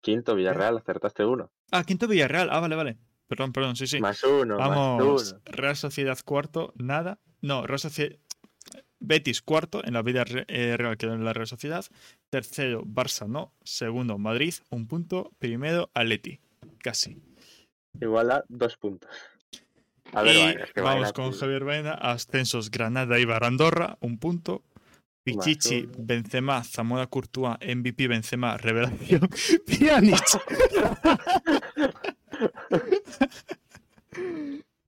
Quinto, 0.00 0.34
Villarreal, 0.34 0.78
acertaste 0.78 1.24
uno. 1.24 1.50
Ah, 1.70 1.84
quinto 1.84 2.06
Villarreal. 2.08 2.48
Ah, 2.50 2.60
vale, 2.60 2.76
vale. 2.76 2.98
Perdón, 3.28 3.52
perdón, 3.52 3.76
sí, 3.76 3.86
sí. 3.86 4.00
Más 4.00 4.24
uno, 4.24 4.58
más 4.58 4.68
Vamos, 4.68 5.32
uno. 5.32 5.40
Real 5.44 5.76
Sociedad 5.76 6.18
cuarto, 6.24 6.72
nada. 6.76 7.20
No, 7.42 7.66
Real 7.66 7.78
Sociedad. 7.78 8.16
Betis 9.00 9.42
cuarto, 9.42 9.84
en 9.84 9.94
la 9.94 10.02
vida 10.02 10.24
eh, 10.48 10.76
real 10.76 10.96
quedó 10.96 11.14
en 11.14 11.24
la 11.24 11.32
Real 11.32 11.46
Sociedad. 11.46 11.84
Tercero, 12.30 12.82
Barça 12.84 13.28
no. 13.28 13.54
Segundo, 13.62 14.18
Madrid, 14.18 14.54
un 14.70 14.88
punto. 14.88 15.30
Primero, 15.38 15.90
Atleti, 15.94 16.40
casi. 16.82 17.16
Igual 18.00 18.30
a 18.32 18.44
dos 18.48 18.76
puntos. 18.76 19.10
A 20.12 20.22
ver, 20.22 20.36
y 20.36 20.38
Baena, 20.40 20.64
es 20.64 20.72
que 20.72 20.80
vamos 20.80 21.12
con 21.12 21.30
tío. 21.30 21.40
Javier 21.40 21.64
Baena. 21.64 21.92
Ascensos, 21.92 22.70
Granada 22.70 23.18
y 23.18 23.24
Barandorra, 23.24 23.98
un 24.00 24.18
punto. 24.18 24.64
Pichichi. 25.22 25.88
Benzema, 25.98 26.64
Zamora 26.64 27.06
Courtois, 27.06 27.58
MVP 27.60 28.08
Benzema, 28.08 28.56
Revelación, 28.56 29.28
Pjanic. 29.66 30.24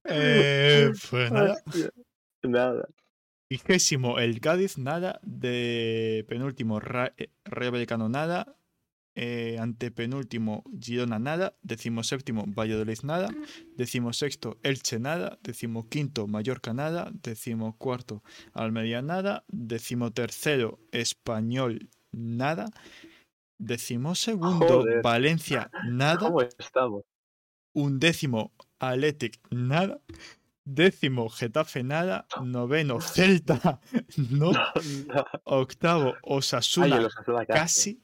eh, 0.04 0.92
pues 1.10 1.30
nada. 1.32 1.56
Nada. 2.42 2.88
Vigésimo 3.50 4.18
el 4.18 4.40
Cádiz, 4.40 4.78
nada. 4.78 5.20
De 5.22 6.24
penúltimo 6.28 6.80
Ra- 6.80 7.12
eh, 7.16 7.30
Rayo 7.44 7.72
Vallecano, 7.72 8.08
nada. 8.08 8.56
Eh, 9.16 9.58
antepenúltimo 9.58 10.64
Girona, 10.80 11.18
nada. 11.18 11.54
Decimoséptimo 11.62 12.44
Valladolid, 12.46 12.98
nada. 13.02 13.28
Decimosexto 13.76 14.58
Elche, 14.62 14.98
nada. 15.00 15.38
Decimoquinto 15.42 16.26
Mallorca, 16.28 16.72
nada. 16.72 17.10
Decimocuarto 17.12 18.22
Almería, 18.54 19.02
nada. 19.02 19.44
Decimotercero 19.48 20.78
Español, 20.92 21.88
nada. 22.12 22.66
Decimosegundo. 23.58 24.86
Valencia, 25.02 25.70
nada. 25.88 26.18
¿Cómo 26.20 26.40
estamos? 26.42 27.02
Un 27.74 27.98
décimo 27.98 28.52
Athletic, 28.78 29.40
nada. 29.50 30.00
Décimo 30.64 31.28
Getafe, 31.28 31.82
nada. 31.82 32.26
Noveno 32.42 33.00
Celta, 33.00 33.80
no. 34.30 34.52
Octavo 35.44 36.14
Osasuna, 36.22 37.08
casi. 37.48 38.00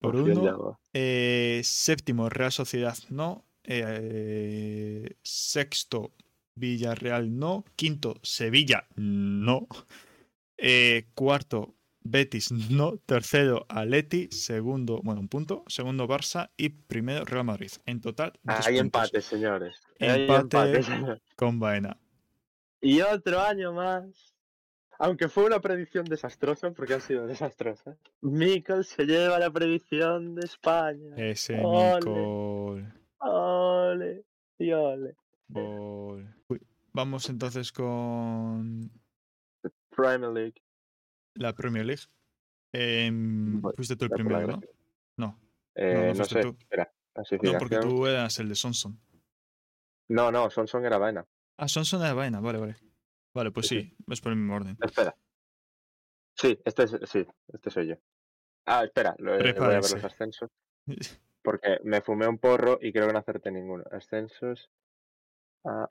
Por 0.00 0.16
uno. 0.16 0.80
Eh, 0.92 1.60
séptimo 1.64 2.28
Real 2.28 2.52
Sociedad, 2.52 2.96
no. 3.10 3.44
Eh, 3.64 5.16
sexto 5.22 6.12
Villarreal, 6.56 7.36
no. 7.36 7.64
Quinto 7.76 8.20
Sevilla, 8.22 8.86
no. 8.96 9.66
Eh, 10.56 11.06
cuarto 11.14 11.74
Betis, 12.04 12.52
no. 12.52 12.98
Tercero 13.06 13.64
Atleti. 13.68 14.28
Segundo, 14.30 15.00
bueno, 15.02 15.20
un 15.22 15.28
punto. 15.28 15.64
Segundo 15.66 16.06
Barça. 16.06 16.50
Y 16.56 16.68
primero 16.68 17.24
Real 17.24 17.44
Madrid. 17.44 17.70
En 17.86 18.00
total, 18.00 18.32
Hay 18.46 18.78
empates, 18.78 19.24
señores. 19.24 19.80
Hay 19.98 20.22
Empate. 20.22 20.40
empates, 20.42 20.86
señores. 20.86 21.22
con 21.36 21.58
Baena. 21.58 21.98
Y 22.80 23.00
otro 23.00 23.40
año 23.40 23.72
más. 23.72 24.34
Aunque 24.98 25.28
fue 25.28 25.44
una 25.46 25.60
predicción 25.60 26.04
desastrosa, 26.04 26.70
porque 26.70 26.94
han 26.94 27.00
sido 27.00 27.26
desastrosas. 27.26 27.98
Mikel 28.20 28.84
se 28.84 29.04
lleva 29.06 29.38
la 29.40 29.50
predicción 29.50 30.34
de 30.36 30.42
España. 30.46 31.16
Ese 31.16 31.60
Ole. 31.64 32.92
Ole 33.18 34.24
y 34.58 34.70
ole. 34.72 35.16
Uy, 35.48 36.26
Vamos 36.92 37.28
entonces 37.28 37.72
con 37.72 38.90
Premier 39.90 40.30
League. 40.30 40.62
La 41.34 41.52
Premier 41.54 41.84
League. 41.86 42.02
Em, 42.72 43.60
Voy- 43.60 43.72
fuiste 43.76 43.96
tú 43.96 44.04
el 44.06 44.10
primero, 44.10 44.40
¿no? 44.40 44.46
gráfica. 44.58 44.72
No, 45.16 45.40
Eh, 45.76 46.12
no 46.12 46.14
no, 46.14 46.24
sé. 46.24 46.40
tú. 46.42 46.56
Espera. 46.58 46.92
no, 47.42 47.58
porque 47.58 47.78
tú 47.78 48.06
eras 48.06 48.38
el 48.40 48.48
de 48.48 48.54
Sonson. 48.54 48.98
No, 50.08 50.30
no, 50.32 50.50
Sonson 50.50 50.84
era 50.84 50.98
vaina. 50.98 51.26
Ah, 51.56 51.68
Sonson 51.68 52.02
era 52.02 52.14
Baena, 52.14 52.40
vale, 52.40 52.58
vale. 52.58 52.76
Vale, 53.32 53.50
pues 53.52 53.68
Sí, 53.68 53.80
sí, 53.80 53.96
es 54.08 54.20
por 54.20 54.32
el 54.32 54.38
mismo 54.38 54.54
orden. 54.56 54.76
Espera. 54.80 55.16
Sí, 56.36 56.58
este 56.64 56.82
es, 56.82 56.98
sí, 57.04 57.24
este 57.52 57.70
soy 57.70 57.86
yo. 57.88 57.94
Ah, 58.66 58.82
espera, 58.84 59.14
lo- 59.18 59.32
voy 59.32 59.40
a 59.48 59.52
ver 59.52 59.76
los 59.76 60.04
ascensos. 60.04 60.50
Porque 61.42 61.78
me 61.84 62.00
fumé 62.00 62.26
un 62.26 62.38
porro 62.38 62.78
y 62.80 62.92
creo 62.92 63.06
que 63.06 63.12
no 63.12 63.18
acerté 63.20 63.50
ninguno. 63.52 63.84
Ascensos. 63.92 64.70
A. 65.64 65.88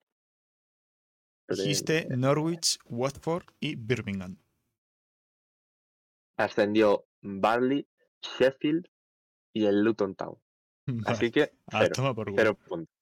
Dijiste 1.47 2.07
Norwich, 2.09 2.79
Watford 2.85 3.45
y 3.59 3.75
Birmingham. 3.75 4.37
Ascendió 6.43 7.05
Barley, 7.21 7.87
Sheffield 8.21 8.87
y 9.53 9.65
el 9.65 9.81
Luton 9.83 10.15
Town. 10.15 10.37
Así 11.05 11.31
que 11.31 11.53
Ah, 11.71 11.79
cero, 11.83 11.91
toma 11.95 12.13
por 12.15 12.25
culo. 12.27 12.37
cero 12.37 12.57
puntos. 12.67 12.93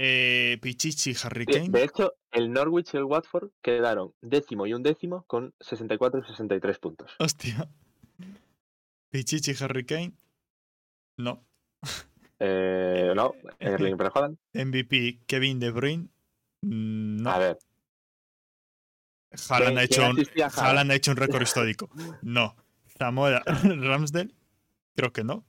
Eh, 0.00 0.58
Pichichi, 0.62 1.12
Harry 1.24 1.44
Kane. 1.44 1.70
de 1.70 1.82
hecho, 1.82 2.14
el 2.30 2.52
Norwich 2.52 2.94
y 2.94 2.98
el 2.98 3.04
Watford 3.04 3.50
quedaron 3.60 4.14
décimo 4.20 4.64
y 4.66 4.72
un 4.74 4.82
décimo 4.84 5.24
con 5.26 5.54
64 5.60 6.20
y 6.20 6.24
63 6.24 6.78
puntos. 6.78 7.16
Hostia. 7.18 7.68
Pichichi, 9.10 9.52
Harry 9.62 9.84
Kane. 9.84 10.12
No. 11.16 11.44
Eh, 12.38 13.12
no, 13.16 13.34
Erling 13.58 13.96
Braut 13.96 14.16
Haaland. 14.16 14.38
MVP, 14.54 15.20
Kevin 15.26 15.58
De 15.58 15.70
Bruyne. 15.72 16.08
No. 16.62 17.30
A 17.30 17.38
ver, 17.38 17.58
Haaland 19.48 19.78
ha, 19.78 19.86
¿quién 19.86 20.00
hecho 20.00 20.10
un, 20.10 20.20
asistía 20.20 20.46
a 20.46 20.48
Haaland? 20.48 20.66
Haaland 20.68 20.90
ha 20.90 20.94
hecho 20.94 21.10
un 21.10 21.16
récord 21.16 21.42
histórico. 21.42 21.90
No. 22.22 22.56
Zamora, 22.98 23.42
Ramsdale. 23.62 24.34
Creo 24.94 25.12
que 25.12 25.24
no. 25.24 25.44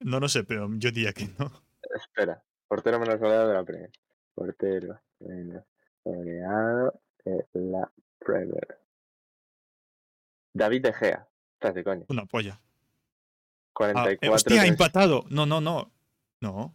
No 0.00 0.20
lo 0.20 0.28
sé, 0.28 0.44
pero 0.44 0.68
yo 0.74 0.90
diría 0.90 1.12
que 1.12 1.28
no. 1.38 1.50
espera. 1.94 2.42
Portero 2.68 3.00
menos 3.00 3.18
goleado 3.18 3.48
de 3.48 3.54
la 3.54 3.64
Premier. 3.64 3.90
Portero 4.34 5.00
menos 5.20 5.64
goleado 6.04 6.92
de 7.24 7.60
la 7.70 7.90
Premier. 8.18 8.78
David 10.54 10.82
De 10.82 10.92
Gea. 10.92 11.28
Estás 11.54 11.74
de 11.74 11.84
coño. 11.84 12.06
Una 12.08 12.26
polla. 12.26 12.60
Ah, 12.60 13.72
44. 13.72 14.18
eh, 14.20 14.34
hostia, 14.34 14.66
empatado. 14.66 15.24
No, 15.30 15.46
no, 15.46 15.60
no. 15.60 15.92
No. 16.40 16.74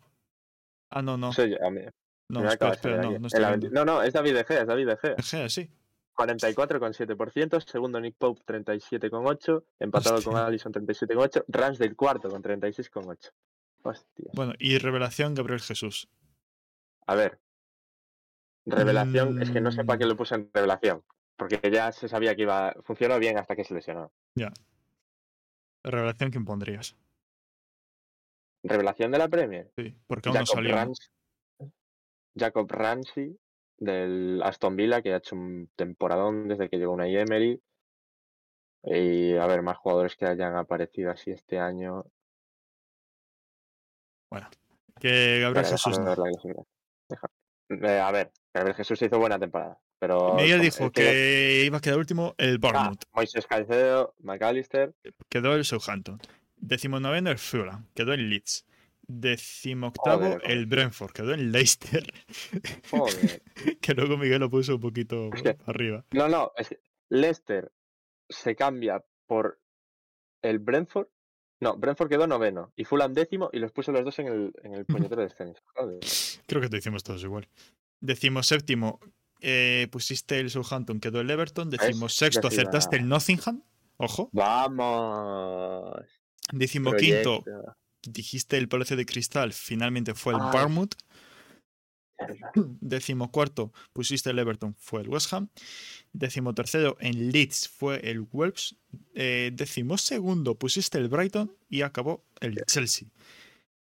Ah, 0.89 1.01
no, 1.01 1.17
no. 1.17 1.31
Soy 1.33 1.51
yo, 1.51 1.65
a 1.65 1.69
mí. 1.69 1.81
No, 2.29 2.47
espera, 2.47 2.69
de 2.71 2.75
espera, 2.75 2.97
no, 2.97 3.09
no 3.11 3.15
En 3.15 3.25
estoy 3.25 3.41
la 3.41 3.49
viendo. 3.49 3.69
20 3.69 3.79
no, 3.79 3.85
no, 3.85 4.03
es 4.03 4.13
David 4.13 4.33
De 4.35 4.43
Gea, 4.43 4.61
es 4.61 4.67
David 4.67 4.87
De 4.87 4.97
Gea. 4.97 5.15
Ejea, 5.17 5.49
sí. 5.49 5.69
44,7%. 6.15 7.59
Segundo 7.69 7.99
Nick 7.99 8.15
Pope, 8.17 8.41
37,8%. 8.45 9.63
Empatado 9.79 10.21
con 10.21 10.33
Hostia. 10.35 10.45
Allison, 10.47 10.71
37,8%. 10.73 11.45
Rams 11.47 11.77
del 11.79 11.95
cuarto 11.95 12.29
con 12.29 12.41
36,8%. 12.41 13.31
Hostia. 13.83 14.31
Bueno, 14.33 14.53
y 14.59 14.77
revelación 14.77 15.33
Gabriel 15.33 15.59
Jesús. 15.61 16.07
A 17.07 17.15
ver. 17.15 17.39
Revelación, 18.65 19.41
es 19.41 19.51
que 19.51 19.59
no 19.59 19.71
sé 19.71 19.83
para 19.83 19.99
qué 19.99 20.05
Mm. 20.05 20.09
lo 20.09 20.15
puse 20.17 20.35
en 20.35 20.49
revelación. 20.53 21.03
Porque 21.35 21.59
ya 21.69 21.91
se 21.91 22.07
sabía 22.07 22.35
que 22.35 22.43
iba. 22.43 22.73
Funcionó 22.83 23.19
bien 23.19 23.37
hasta 23.37 23.55
que 23.55 23.63
se 23.65 23.73
lesionó. 23.73 24.11
Revelación, 25.83 26.31
¿quién 26.31 26.45
pondrías? 26.45 26.95
Revelación 28.63 29.11
de 29.11 29.17
la 29.17 29.27
Premier. 29.27 29.69
Sí, 29.75 29.93
porque 30.07 30.29
aún 30.29 30.37
no 30.39 30.45
salió. 30.45 30.93
Jacob 32.37 32.71
Ramsey 32.71 33.37
del 33.77 34.41
Aston 34.43 34.75
Villa, 34.75 35.01
que 35.01 35.13
ha 35.13 35.17
hecho 35.17 35.35
un 35.35 35.69
temporadón 35.75 36.47
desde 36.47 36.69
que 36.69 36.77
llegó 36.77 36.93
una 36.93 37.07
Emery. 37.07 37.61
Y 38.83 39.35
a 39.37 39.45
ver, 39.47 39.61
más 39.61 39.77
jugadores 39.77 40.15
que 40.15 40.25
hayan 40.25 40.55
aparecido 40.55 41.11
así 41.11 41.31
este 41.31 41.59
año. 41.59 42.05
Que 44.99 45.39
Gabriel 45.41 45.65
Jesús 45.65 45.97
déjame 45.97 46.31
no. 46.55 46.67
Eh, 47.69 47.99
a 47.99 48.11
ver, 48.11 48.31
Gabriel 48.53 48.75
Jesús 48.75 49.01
hizo 49.01 49.19
buena 49.19 49.39
temporada. 49.39 49.79
Pero. 49.99 50.35
Miguel 50.35 50.61
dijo 50.61 50.91
que 50.91 51.63
iba 51.65 51.77
a 51.77 51.81
quedar 51.81 51.97
último 51.97 52.35
el 52.37 52.55
Ah, 52.55 52.57
Bournemouth. 52.59 53.03
Moisés 53.13 53.47
Caicedo, 53.47 54.13
McAllister. 54.19 54.93
Quedó 55.29 55.55
el 55.55 55.65
Southampton. 55.65 56.19
Decimonoveno 56.57 57.31
el 57.31 57.37
Fulham. 57.37 57.87
Quedó 57.93 58.13
el 58.13 58.29
Leeds. 58.29 58.65
Decimoctavo 59.19 60.17
Joder, 60.25 60.41
el 60.51 60.65
Brentford. 60.65 61.11
Quedó 61.11 61.33
en 61.33 61.51
Leicester. 61.51 62.05
Joder. 62.89 63.41
que 63.81 63.93
luego 63.93 64.17
Miguel 64.17 64.39
lo 64.39 64.49
puso 64.49 64.75
un 64.75 64.81
poquito 64.81 65.29
Es 65.33 65.41
que- 65.41 65.57
arriba. 65.65 66.05
No, 66.11 66.27
no, 66.27 66.51
es 66.57 66.69
que 66.69 66.79
Leicester 67.09 67.71
se 68.29 68.55
cambia 68.55 69.03
por 69.27 69.59
el 70.41 70.59
Brentford. 70.59 71.07
No, 71.61 71.77
Brentford 71.77 72.09
quedó 72.09 72.27
noveno 72.27 72.73
y 72.75 72.83
Fulham 72.83 73.13
décimo 73.13 73.49
y 73.53 73.59
los 73.59 73.71
puso 73.71 73.91
los 73.91 74.03
dos 74.03 74.19
en 74.19 74.27
el, 74.27 74.53
en 74.63 74.73
el 74.73 74.85
puñetero 75.15 75.21
descenso. 75.21 75.61
Joder. 75.75 75.99
Creo 76.47 76.61
que 76.61 76.69
te 76.69 76.77
hicimos 76.77 77.03
todos 77.03 77.23
igual. 77.23 77.47
Decimoséptimo 78.01 78.99
eh, 79.39 79.87
pusiste 79.91 80.39
el 80.39 80.49
Southampton. 80.49 80.99
Quedó 80.99 81.21
el 81.21 81.29
Everton. 81.29 81.69
Decimosexto 81.69 82.49
Decima- 82.49 82.61
acertaste 82.61 82.97
el 82.97 83.07
Nottingham. 83.07 83.63
Ojo. 83.97 84.29
Vamos. 84.33 86.03
Decimoquinto 86.51 87.43
proyecto. 87.43 87.75
Dijiste 88.05 88.57
el 88.57 88.67
Palacio 88.67 88.95
de 88.95 89.05
Cristal. 89.05 89.53
Finalmente 89.53 90.13
fue 90.13 90.33
el 90.33 90.39
Ay. 90.41 90.51
Bournemouth. 90.51 90.95
Decimocuarto 92.55 93.73
pusiste 93.91 94.29
el 94.29 94.39
Everton, 94.39 94.75
fue 94.77 95.01
el 95.01 95.09
West 95.09 95.33
Ham. 95.33 95.49
Decimotercero 96.13 96.97
en 96.99 97.31
Leeds 97.31 97.67
fue 97.69 97.99
el 98.09 98.21
Wolves. 98.21 98.75
Eh, 99.15 99.51
decimosegundo 99.53 100.55
pusiste 100.55 100.97
el 100.97 101.07
Brighton 101.07 101.55
y 101.69 101.81
acabó 101.81 102.23
el 102.39 102.63
Chelsea. 102.65 103.07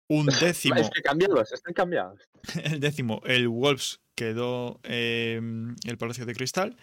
Un 0.08 0.26
décimo, 0.26 0.74
Es 0.80 0.90
que 0.90 1.02
cambiados, 1.02 1.52
están 1.52 1.74
cambiados. 1.74 2.20
el 2.64 2.80
décimo, 2.80 3.22
el 3.24 3.48
Wolves 3.48 4.00
quedó 4.14 4.80
eh, 4.84 5.40
el 5.84 5.98
Palacio 5.98 6.26
de 6.26 6.34
Cristal. 6.34 6.76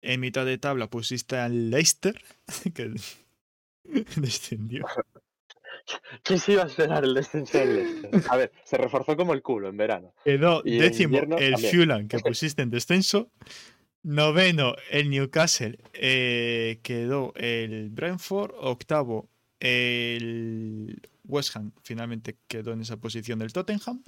En 0.00 0.20
mitad 0.20 0.44
de 0.44 0.58
tabla 0.58 0.90
pusiste 0.90 1.36
al 1.36 1.70
Leicester, 1.70 2.20
que 2.74 2.92
descendió. 4.16 4.84
¿Quién 6.22 6.38
se 6.38 6.52
iba 6.52 6.62
a 6.62 6.66
esperar 6.66 7.04
el 7.04 7.14
descenso 7.14 7.58
del 7.58 7.76
Leicester? 7.76 8.22
A 8.28 8.36
ver, 8.36 8.52
se 8.64 8.76
reforzó 8.76 9.16
como 9.16 9.32
el 9.32 9.42
culo 9.42 9.68
en 9.68 9.76
verano. 9.76 10.14
Quedó 10.24 10.62
Y 10.64 10.78
décimo 10.78 11.18
el. 11.38 11.58
Fulham 11.58 12.08
que 12.08 12.18
pusiste 12.20 12.62
en 12.62 12.70
descenso. 12.70 13.30
Noveno 14.04 14.74
el 14.90 15.10
Newcastle 15.10 15.78
eh, 15.92 16.80
quedó 16.82 17.32
el 17.36 17.90
Brentford. 17.90 18.52
Octavo 18.58 19.28
el 19.60 21.00
West 21.24 21.56
Ham 21.56 21.72
finalmente 21.82 22.36
quedó 22.48 22.72
en 22.72 22.80
esa 22.80 22.96
posición 22.96 23.38
del 23.38 23.52
Tottenham. 23.52 24.02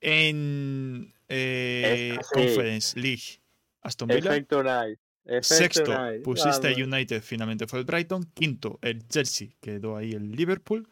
En 0.00 1.12
eh, 1.28 2.10
Esta 2.12 2.24
sí. 2.24 2.34
Conference 2.34 2.98
League 2.98 3.40
Aston 3.82 4.08
Villa. 4.08 4.30
Efecto 4.32 4.62
Night. 4.62 4.98
Sexto 5.42 5.96
pusiste 6.24 6.72
Vamos. 6.72 6.86
United, 6.94 7.22
finalmente 7.22 7.66
fue 7.66 7.78
el 7.80 7.84
Brighton. 7.84 8.24
Quinto 8.34 8.78
el 8.82 9.06
Chelsea, 9.08 9.48
quedó 9.60 9.96
ahí 9.96 10.12
el 10.12 10.32
Liverpool. 10.32 10.88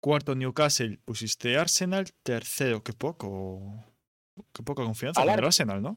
Cuarto 0.00 0.34
Newcastle, 0.34 0.98
pusiste 1.04 1.56
Arsenal. 1.56 2.06
Tercero, 2.22 2.82
qué 2.82 2.92
poco. 2.92 3.84
Qué 4.52 4.62
poca 4.62 4.82
confianza 4.82 5.20
con 5.20 5.30
el 5.30 5.38
Ar- 5.38 5.44
Arsenal, 5.44 5.80
¿no? 5.82 5.96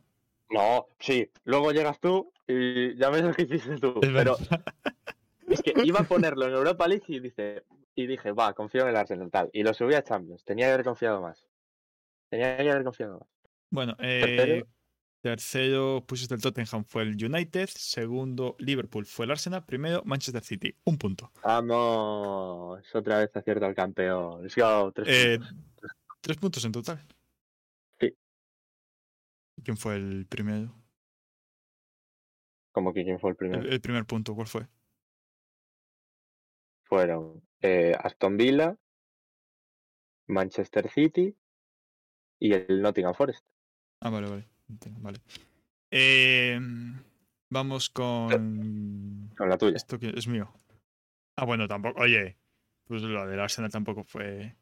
No, 0.51 0.87
sí. 0.99 1.29
Luego 1.45 1.71
llegas 1.71 1.99
tú 1.99 2.31
y 2.47 2.95
ya 2.97 3.09
ves 3.09 3.23
lo 3.23 3.33
que 3.33 3.43
hiciste 3.43 3.77
tú. 3.77 3.99
Es 4.01 4.09
Pero 4.11 4.37
es 5.49 5.61
que 5.61 5.73
iba 5.83 6.01
a 6.01 6.03
ponerlo 6.03 6.45
en 6.45 6.53
Europa 6.53 6.87
League 6.87 7.05
y 7.07 7.19
dice, 7.19 7.63
y 7.95 8.05
dije, 8.05 8.31
va, 8.31 8.53
confío 8.53 8.83
en 8.83 8.89
el 8.89 8.95
Arsenal 8.95 9.31
tal. 9.31 9.49
Y 9.53 9.63
lo 9.63 9.73
subí 9.73 9.95
a 9.95 10.03
Champions. 10.03 10.43
Tenía 10.45 10.67
que 10.67 10.73
haber 10.73 10.85
confiado 10.85 11.19
más. 11.21 11.47
Tenía 12.29 12.57
que 12.57 12.69
haber 12.69 12.83
confiado 12.83 13.19
más. 13.19 13.29
Bueno, 13.71 13.95
eh, 13.99 14.63
tercero 15.29 16.03
pusiste 16.05 16.35
el 16.35 16.41
Tottenham, 16.41 16.85
fue 16.85 17.01
el 17.01 17.15
United. 17.15 17.67
Segundo, 17.67 18.55
Liverpool, 18.59 19.07
fue 19.07 19.25
el 19.25 19.31
Arsenal. 19.31 19.65
Primero, 19.65 20.03
Manchester 20.05 20.43
City, 20.43 20.75
un 20.83 20.99
punto. 20.99 21.31
Vamos, 21.43 22.83
otra 22.93 23.17
vez 23.19 23.35
acierto 23.35 23.65
al 23.65 23.73
campeón. 23.73 24.43
Let's 24.43 24.55
go, 24.55 24.91
tres 24.91 25.07
Eh, 25.09 25.39
puntos. 25.39 25.91
tres 26.21 26.37
puntos 26.37 26.65
en 26.65 26.71
total. 26.73 27.07
Sí. 27.99 28.15
¿Y 29.57 29.61
¿Quién 29.63 29.77
fue 29.77 29.95
el 29.95 30.27
primero? 30.27 30.75
Como 32.71 32.93
que 32.93 33.03
quién 33.03 33.19
fue 33.19 33.31
el 33.31 33.33
El, 33.33 33.37
primero. 33.37 33.67
el 33.67 33.81
primer 33.81 34.05
punto, 34.05 34.35
¿cuál 34.35 34.47
fue? 34.47 34.67
Fueron 36.83 37.41
eh, 37.61 37.93
Aston 37.99 38.37
Villa, 38.37 38.77
Manchester 40.27 40.87
City 40.91 41.35
y 42.39 42.53
el 42.53 42.79
Nottingham 42.83 43.15
Forest. 43.15 43.43
Ah, 44.01 44.11
vale, 44.11 44.29
vale. 44.29 44.49
Vale. 44.67 45.19
Eh, 45.91 46.59
vamos 47.49 47.89
con. 47.89 49.31
Con 49.37 49.49
la 49.49 49.57
tuya. 49.57 49.75
Esto 49.75 49.99
que 49.99 50.09
es 50.09 50.27
mío. 50.27 50.51
Ah, 51.37 51.45
bueno, 51.45 51.67
tampoco. 51.67 52.01
Oye, 52.01 52.37
pues 52.85 53.01
lo 53.01 53.27
del 53.27 53.39
Arsenal 53.39 53.71
tampoco 53.71 54.03
fue. 54.03 54.55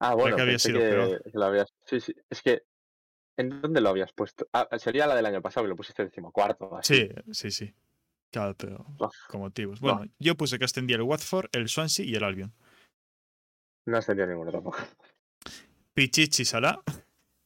Ah, 0.00 0.14
bueno, 0.14 0.36
que 0.36 0.42
había 0.42 0.58
sido 0.58 0.78
que, 0.78 0.88
peor. 0.88 1.22
que 1.22 1.38
lo 1.38 1.44
habías. 1.44 1.72
Sí, 1.84 2.00
sí. 2.00 2.14
Es 2.28 2.42
que. 2.42 2.62
¿En 3.36 3.60
dónde 3.62 3.80
lo 3.80 3.88
habías 3.90 4.12
puesto? 4.12 4.48
Ah, 4.52 4.68
sería 4.78 5.06
la 5.06 5.14
del 5.14 5.24
año 5.24 5.40
pasado, 5.40 5.64
que 5.64 5.70
lo 5.70 5.76
pusiste 5.76 6.04
decimocuarto. 6.04 6.76
Así. 6.76 6.94
Sí, 6.94 7.10
sí, 7.32 7.50
sí. 7.50 7.74
Claro, 8.30 8.54
pero 8.56 8.86
con 9.28 9.40
motivos. 9.40 9.80
Bueno, 9.80 10.04
yo 10.18 10.36
puse 10.36 10.58
que 10.58 10.64
ascendía 10.64 10.96
el 10.96 11.02
Watford, 11.02 11.48
el 11.52 11.68
Swansea 11.68 12.04
y 12.04 12.14
el 12.14 12.22
Albion. 12.22 12.52
No 13.86 13.96
ascendió 13.96 14.26
ninguno 14.26 14.52
tampoco. 14.52 14.78
Pichichi 15.94 16.44
Salah, 16.44 16.80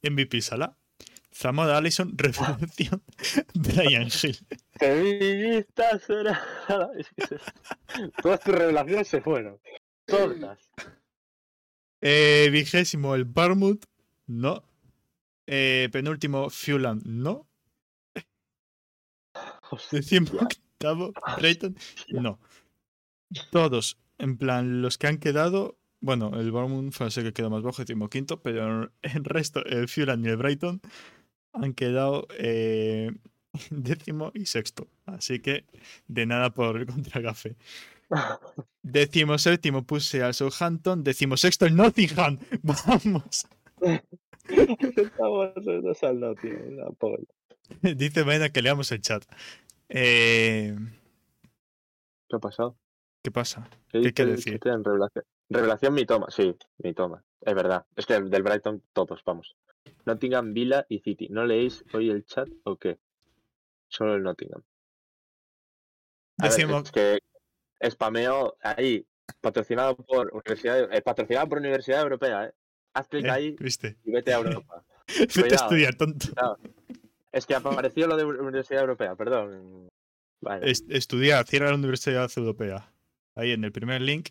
MVP 0.02 0.42
Salah, 0.42 0.76
Zamora 1.36 1.76
Allison, 1.78 2.16
revelación 2.16 3.02
Brian 3.54 4.08
Hill. 4.08 4.38
Que 4.78 5.66
se- 6.00 7.38
Todas 8.22 8.40
tus 8.40 8.54
revelaciones 8.54 9.08
se 9.08 9.20
fueron. 9.20 9.58
Todas. 10.06 10.70
Eh, 12.00 12.48
vigésimo 12.52 13.14
el 13.14 13.24
Barmouth, 13.24 13.84
no. 14.26 14.62
Eh, 15.46 15.88
penúltimo 15.92 16.50
Fulham, 16.50 17.00
no. 17.04 17.46
Decimo 19.90 20.28
octavo 20.40 21.12
Brighton, 21.38 21.76
no. 22.10 22.38
Todos, 23.50 23.98
en 24.18 24.36
plan, 24.36 24.82
los 24.82 24.98
que 24.98 25.06
han 25.08 25.18
quedado. 25.18 25.76
Bueno, 26.00 26.38
el 26.38 26.50
Bournemouth 26.52 26.92
fue 26.92 27.06
el 27.06 27.12
que 27.14 27.32
quedó 27.32 27.48
más 27.50 27.62
bajo, 27.62 27.82
decimo 27.82 28.08
quinto, 28.10 28.40
pero 28.42 28.92
el 29.02 29.24
resto, 29.24 29.64
el 29.64 29.88
Fulham 29.88 30.24
y 30.24 30.28
el 30.28 30.36
Brighton, 30.36 30.80
han 31.54 31.72
quedado 31.72 32.26
eh, 32.38 33.10
décimo 33.70 34.30
y 34.34 34.46
sexto. 34.46 34.88
Así 35.06 35.40
que 35.40 35.64
de 36.08 36.26
nada 36.26 36.50
por 36.50 36.76
el 36.76 36.86
contragafe. 36.86 37.56
Décimo 38.82 39.38
séptimo 39.38 39.82
puse 39.84 40.22
al 40.22 40.34
Southampton, 40.34 41.02
décimo 41.02 41.36
sexto 41.36 41.66
el 41.66 41.74
Nottingham. 41.74 42.38
Vamos. 42.62 43.46
Estamos 44.46 45.52
los 45.56 45.82
dos 45.82 46.02
al 46.02 46.20
no, 46.20 46.34
tío. 46.34 46.54
La 46.70 46.90
polla. 46.90 47.24
Dice 47.80 48.22
Vaina 48.22 48.50
que 48.50 48.60
leamos 48.60 48.92
el 48.92 49.00
chat. 49.00 49.24
Eh, 49.88 50.76
¿Qué 52.28 52.36
ha 52.36 52.38
pasado? 52.38 52.76
¿Qué 53.22 53.30
pasa? 53.30 53.68
¿Qué, 53.88 54.00
¿Qué 54.00 54.06
hay 54.08 54.12
que 54.12 54.26
decir? 54.26 54.60
Revelación 55.48 55.94
mi 55.94 56.04
toma, 56.04 56.26
sí, 56.30 56.54
mi 56.78 56.92
toma. 56.92 57.24
Es 57.40 57.54
verdad. 57.54 57.86
Es 57.96 58.06
que 58.06 58.20
del 58.20 58.42
Brighton 58.42 58.82
todos, 58.92 59.22
vamos. 59.24 59.56
Nottingham, 60.06 60.52
Villa 60.54 60.86
y 60.88 61.00
City. 61.00 61.28
¿No 61.30 61.44
leéis 61.46 61.84
hoy 61.92 62.10
el 62.10 62.24
chat 62.24 62.48
o 62.64 62.76
qué? 62.76 62.98
Solo 63.88 64.14
el 64.16 64.22
Nottingham. 64.22 64.62
A 66.38 66.48
ver, 66.48 66.52
Decimo- 66.52 66.80
es 66.80 66.90
que 66.92 67.20
spameo 67.90 68.56
ahí, 68.62 69.06
patrocinado 69.40 69.96
por 69.96 70.32
Universidad, 70.34 70.92
eh, 70.92 71.02
patrocinado 71.02 71.48
por 71.48 71.58
Universidad 71.58 72.02
Europea, 72.02 72.46
¿eh? 72.46 72.52
Haz 72.94 73.08
clic 73.08 73.24
Eh, 73.26 73.30
ahí 73.30 73.56
¿Viste? 73.58 73.96
y 74.04 74.12
vete 74.12 74.32
a 74.32 74.38
Europa. 74.38 74.84
Vete 75.48 75.54
a 75.54 75.56
estudiar, 75.56 75.94
tonto. 75.96 76.28
Es 77.32 77.44
que 77.46 77.54
apareció 77.54 78.06
lo 78.06 78.16
de 78.16 78.24
Universidad 78.24 78.80
Europea, 78.82 79.14
perdón. 79.16 79.90
Vale. 80.40 80.70
Es- 80.70 80.84
estudiar, 80.88 81.46
cierra 81.46 81.68
la 81.70 81.74
Universidad 81.76 82.30
Europea. 82.36 82.92
Ahí 83.34 83.50
en 83.52 83.64
el 83.64 83.72
primer 83.72 84.00
link 84.00 84.28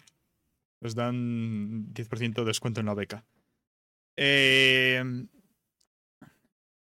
os 0.81 0.95
dan 0.95 1.93
10% 1.93 2.41
de 2.41 2.45
descuento 2.47 2.79
en 2.79 2.85
la 2.87 2.93
beca. 2.93 3.25
Eh, 4.15 5.03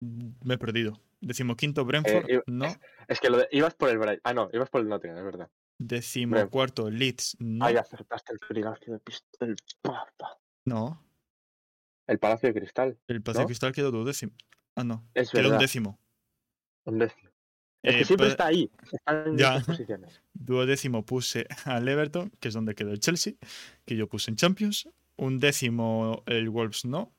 Me 0.00 0.54
he 0.54 0.58
perdido. 0.58 1.00
Decimoquinto 1.20 1.84
Brentford, 1.84 2.30
Eh, 2.30 2.42
no. 2.46 2.66
Es 3.08 3.20
que 3.20 3.28
lo 3.28 3.38
de, 3.38 3.48
ibas 3.52 3.74
por 3.74 3.90
el 3.90 3.98
Brighton. 3.98 4.20
Ah, 4.24 4.32
no, 4.32 4.48
ibas 4.52 4.70
por 4.70 4.80
el 4.80 4.88
Nottingham, 4.88 5.18
es 5.18 5.24
verdad. 5.24 5.50
Decimocuarto 5.78 6.90
Leeds, 6.90 7.36
no. 7.40 7.64
Ay, 7.64 7.76
acertaste 7.76 8.32
el 8.32 8.38
Palacio 8.38 8.92
de 8.94 8.98
Pistol. 9.00 9.56
Papa. 9.82 10.38
No. 10.64 11.02
El 12.06 12.18
Palacio 12.18 12.48
de 12.52 12.60
Cristal. 12.60 12.98
El 13.08 13.22
Palacio 13.22 13.42
¿No? 13.42 13.46
Cristal 13.46 13.72
quedó 13.72 13.90
duodécimo. 13.90 14.32
Ah, 14.76 14.84
no. 14.84 15.06
Es 15.14 15.30
Quedó 15.30 15.42
un 15.42 15.46
verdad. 15.50 15.60
décimo. 15.60 15.98
Un 16.84 16.98
décimo. 16.98 17.28
Es 17.82 17.94
Eh, 17.94 17.98
que 17.98 18.04
siempre 18.04 18.26
pa- 18.26 18.30
está 18.32 18.46
ahí. 18.46 18.70
Está 18.92 19.24
en 19.24 19.36
Ya. 19.38 19.60
posiciones. 19.66 20.22
Duodécimo 20.34 21.04
puse 21.04 21.46
al 21.64 21.86
Everton, 21.88 22.30
que 22.40 22.48
es 22.48 22.54
donde 22.54 22.74
quedó 22.74 22.90
el 22.92 23.00
Chelsea, 23.00 23.34
que 23.84 23.96
yo 23.96 24.08
puse 24.08 24.30
en 24.30 24.36
Champions. 24.36 24.88
Un 25.16 25.38
décimo 25.38 26.22
el 26.26 26.48
Wolves 26.50 26.84
no. 26.84 27.12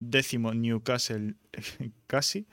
Décimo 0.00 0.52
Newcastle 0.54 1.34
casi. 2.06 2.46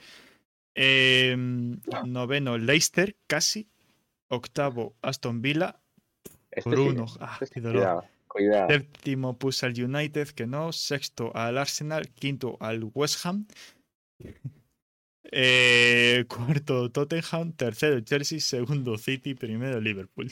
Em, 0.75 1.79
noveno 2.05 2.57
Leicester 2.57 3.15
casi. 3.27 3.67
Octavo 4.29 4.95
Aston 5.01 5.41
Villa 5.41 5.81
Este 6.51 6.69
por 6.69 6.77
sí, 6.77 6.87
uno. 6.87 7.05
Ah, 7.19 7.37
este. 7.41 7.61
Cuidado, 7.61 8.05
cuidado. 8.27 8.69
Séptimo 8.69 9.37
puse 9.37 9.65
al 9.65 9.73
United, 9.73 10.29
que 10.29 10.47
no. 10.47 10.71
Sexto 10.71 11.35
al 11.35 11.57
Arsenal. 11.57 12.09
Quinto 12.09 12.57
al 12.59 12.89
West 12.93 13.25
Ham. 13.25 13.47
Eh, 15.33 16.25
cuarto 16.27 16.91
Tottenham. 16.91 17.53
Tercero 17.53 18.01
Chelsea. 18.01 18.41
Segundo 18.41 18.97
City. 18.97 19.33
Primero 19.33 19.79
Liverpool. 19.79 20.29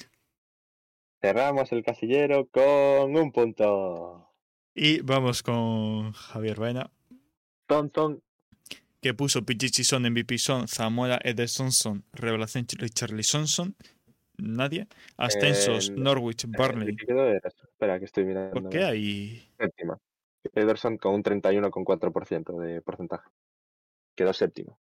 Cerramos 1.22 1.72
el 1.72 1.84
casillero 1.84 2.48
con 2.48 3.16
un 3.16 3.32
punto. 3.32 4.30
Y 4.74 5.02
vamos 5.02 5.44
con 5.44 6.14
Javier 6.14 6.58
Baena, 6.58 6.92
Que 9.02 9.14
puso 9.14 9.46
Pichichi 9.46 9.84
Son, 9.84 10.04
MVP 10.04 10.38
Son, 10.38 10.68
Zamora 10.68 11.20
Edersonson, 11.24 12.04
Revelación 12.14 12.66
Charlie 12.66 13.24
Sonson. 13.24 13.76
Nadie. 14.38 14.88
Ascensos, 15.18 15.92
Norwich, 15.92 16.46
Barley. 16.48 16.90
¿El 16.90 16.98
que 16.98 17.06
quedó 17.06 17.26
era? 17.26 17.48
Espera, 17.48 18.00
que 18.00 18.06
estoy 18.06 18.26
mirando. 18.26 18.54
¿Por 18.62 18.70
qué 18.70 18.84
hay? 18.84 19.52
Séptima. 19.58 20.00
Ederson 20.54 20.98
con 20.98 21.16
un 21.16 21.24
31,4% 21.24 22.58
de 22.60 22.82
porcentaje. 22.82 23.30
Quedó 24.16 24.34
séptimo. 24.34 24.80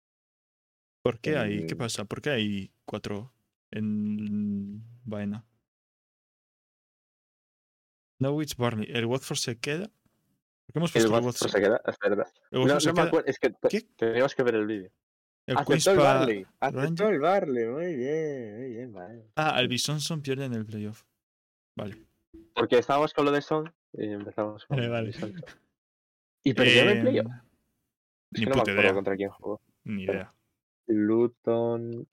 ¿Por 1.03 1.19
qué 1.19 1.37
hay? 1.37 1.65
¿Qué 1.65 1.75
pasa? 1.75 2.05
¿Por 2.05 2.21
qué 2.21 2.29
hay 2.31 2.71
cuatro 2.85 3.33
en 3.71 4.83
Baena? 5.03 5.45
Norwich, 8.19 8.55
Barley. 8.55 8.87
¿El 8.91 9.05
Watford 9.05 9.37
se 9.37 9.57
queda? 9.57 9.89
¿Por 10.71 10.73
qué 10.73 10.79
hemos 10.79 10.91
puesto 10.91 11.07
el 11.07 11.13
Watford? 11.25 11.49
se 11.49 11.59
queda, 11.61 11.81
es 11.85 11.99
verdad. 11.99 12.27
No, 12.51 12.65
no 12.65 12.73
me 12.75 12.79
queda. 12.79 13.03
acuerdo, 13.03 13.27
es 13.27 13.39
que 13.39 13.53
¿Qué? 13.69 13.81
teníamos 13.95 14.35
que 14.35 14.43
ver 14.43 14.55
el 14.55 14.65
vídeo. 14.67 14.91
El 15.47 15.57
Aceptó 15.57 15.91
el 15.91 15.97
Barley. 15.97 16.45
Aceptó 16.59 17.09
el 17.09 17.19
Barley. 17.19 17.65
Muy 17.67 17.95
bien, 17.95 18.57
muy 18.59 18.69
bien, 18.69 18.93
vale. 18.93 19.25
Ah, 19.35 19.59
el 19.59 19.67
Bisonson 19.67 20.21
pierde 20.21 20.45
en 20.45 20.53
el 20.53 20.65
playoff. 20.65 21.03
Vale. 21.75 21.97
Porque 22.53 22.77
estábamos 22.77 23.13
con 23.13 23.25
lo 23.25 23.31
de 23.31 23.41
Son 23.41 23.73
y 23.93 24.05
empezamos 24.11 24.65
con 24.65 24.77
Vale, 24.77 24.89
vale. 24.89 25.11
Y 26.43 26.53
perdió 26.53 26.81
en 26.83 26.89
el 26.89 26.97
Eh, 26.97 27.01
playoff. 27.01 27.31
Es 28.31 28.39
ni 28.39 28.45
que 28.45 28.49
no 28.49 28.55
me 28.55 28.61
puta 28.61 28.71
idea. 28.71 28.93
contra 28.93 29.15
quién 29.15 29.29
jugó. 29.29 29.61
Ni 29.83 30.03
idea. 30.03 30.33
Luton 30.87 32.07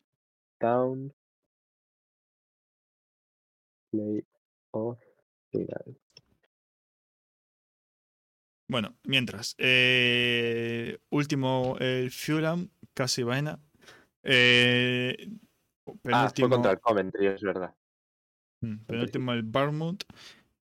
Town. 0.58 1.12
Playoff 3.90 4.98
final. 5.50 5.98
Bueno, 8.68 8.94
mientras. 9.04 9.54
eh, 9.58 10.98
último, 11.10 11.76
el 11.80 12.10
Fulham, 12.10 12.68
casi 12.94 13.22
vaina. 13.22 13.58
Eh, 14.22 15.16
Ah, 15.86 15.92
fue 15.92 15.96
penúltimo, 16.02 16.48
contra 16.50 16.72
el 16.72 16.80
Coventry, 16.80 17.26
es 17.28 17.40
verdad. 17.40 17.74
mm, 18.60 18.76
penúltimo 18.86 19.32
el 19.32 19.42
Bournemouth. 19.42 20.02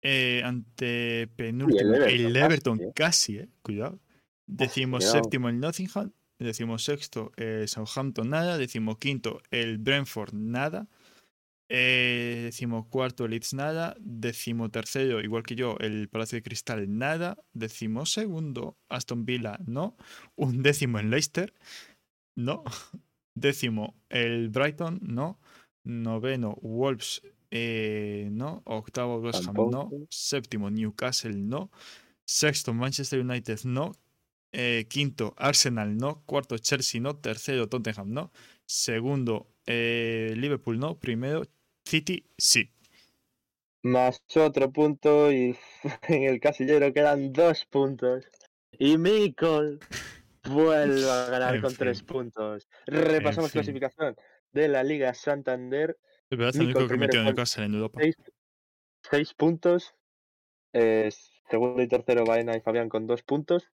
eh, 0.01 0.41
ante 0.43 1.29
penúltimo 1.37 1.93
Everton, 1.95 2.13
el 2.19 2.35
Everton, 2.35 2.81
eh. 2.81 2.91
casi, 2.93 3.37
eh, 3.37 3.47
cuidado. 3.61 4.01
Decimos 4.45 5.05
séptimo 5.05 5.47
el 5.47 5.61
Nottingham. 5.61 6.11
Decimos 6.39 6.83
sexto 6.83 7.31
el 7.37 7.69
Southampton, 7.69 8.29
nada. 8.29 8.57
Decimos 8.57 8.97
quinto 8.97 9.41
el 9.49 9.77
Brentford, 9.77 10.33
nada. 10.33 10.87
Eh, 11.75 12.41
decimo 12.43 12.87
cuarto 12.87 13.27
Leeds 13.27 13.55
nada, 13.55 13.97
decimo 13.99 14.69
tercero, 14.69 15.21
igual 15.21 15.41
que 15.41 15.55
yo, 15.55 15.75
el 15.79 16.07
Palacio 16.07 16.35
de 16.35 16.43
Cristal 16.43 16.99
nada, 16.99 17.35
decimo 17.51 18.05
segundo 18.05 18.77
Aston 18.89 19.25
Villa 19.25 19.57
no, 19.65 19.97
un 20.35 20.61
décimo 20.61 20.99
en 20.99 21.09
Leicester 21.09 21.51
no, 22.35 22.63
décimo 23.33 23.95
el 24.09 24.49
Brighton 24.49 24.99
no, 25.01 25.39
noveno 25.83 26.59
Wolves 26.61 27.23
eh, 27.49 28.29
no, 28.31 28.61
octavo 28.65 29.17
West 29.17 29.47
Ham 29.47 29.55
no, 29.71 29.89
séptimo 30.11 30.69
Newcastle 30.69 31.35
no, 31.35 31.71
sexto 32.23 32.75
Manchester 32.75 33.19
United 33.19 33.61
no, 33.63 33.93
eh, 34.51 34.85
quinto 34.87 35.33
Arsenal 35.37 35.97
no, 35.97 36.21
cuarto 36.27 36.55
Chelsea 36.59 37.01
no, 37.01 37.15
tercero 37.15 37.67
Tottenham 37.67 38.11
no, 38.11 38.31
segundo 38.63 39.47
eh, 39.65 40.35
Liverpool 40.37 40.77
no, 40.77 40.99
primero 40.99 41.41
City 41.85 42.25
sí. 42.37 42.69
Más 43.81 44.23
otro 44.35 44.71
punto 44.71 45.31
y 45.31 45.57
en 46.07 46.23
el 46.23 46.39
casillero 46.39 46.93
quedan 46.93 47.33
dos 47.33 47.65
puntos. 47.65 48.25
Y 48.71 48.97
Mikol 48.97 49.79
vuelve 50.49 51.09
a 51.09 51.25
ganar 51.29 51.55
En 51.55 51.61
con 51.61 51.71
fin. 51.71 51.79
tres 51.79 52.03
puntos. 52.03 52.67
Repasamos 52.85 53.51
clasificación 53.51 54.15
de 54.51 54.67
la 54.67 54.83
Liga 54.83 55.13
Santander. 55.13 55.97
Es 56.29 56.37
verdad, 56.37 56.49
es 56.49 56.59
el 56.61 56.67
Nico, 56.67 56.79
único 56.79 56.93
que 56.93 56.99
metió 56.99 57.19
en 57.19 57.25
Newcastle 57.25 57.65
en 57.65 57.73
Europa. 57.73 57.99
Seis, 58.01 58.15
seis 59.09 59.33
puntos. 59.33 59.95
Eh, 60.71 61.09
segundo 61.49 61.81
y 61.83 61.87
tercero 61.87 62.25
Baena 62.25 62.55
y 62.55 62.61
Fabián 62.61 62.89
con 62.89 63.05
dos 63.05 63.21
puntos. 63.23 63.69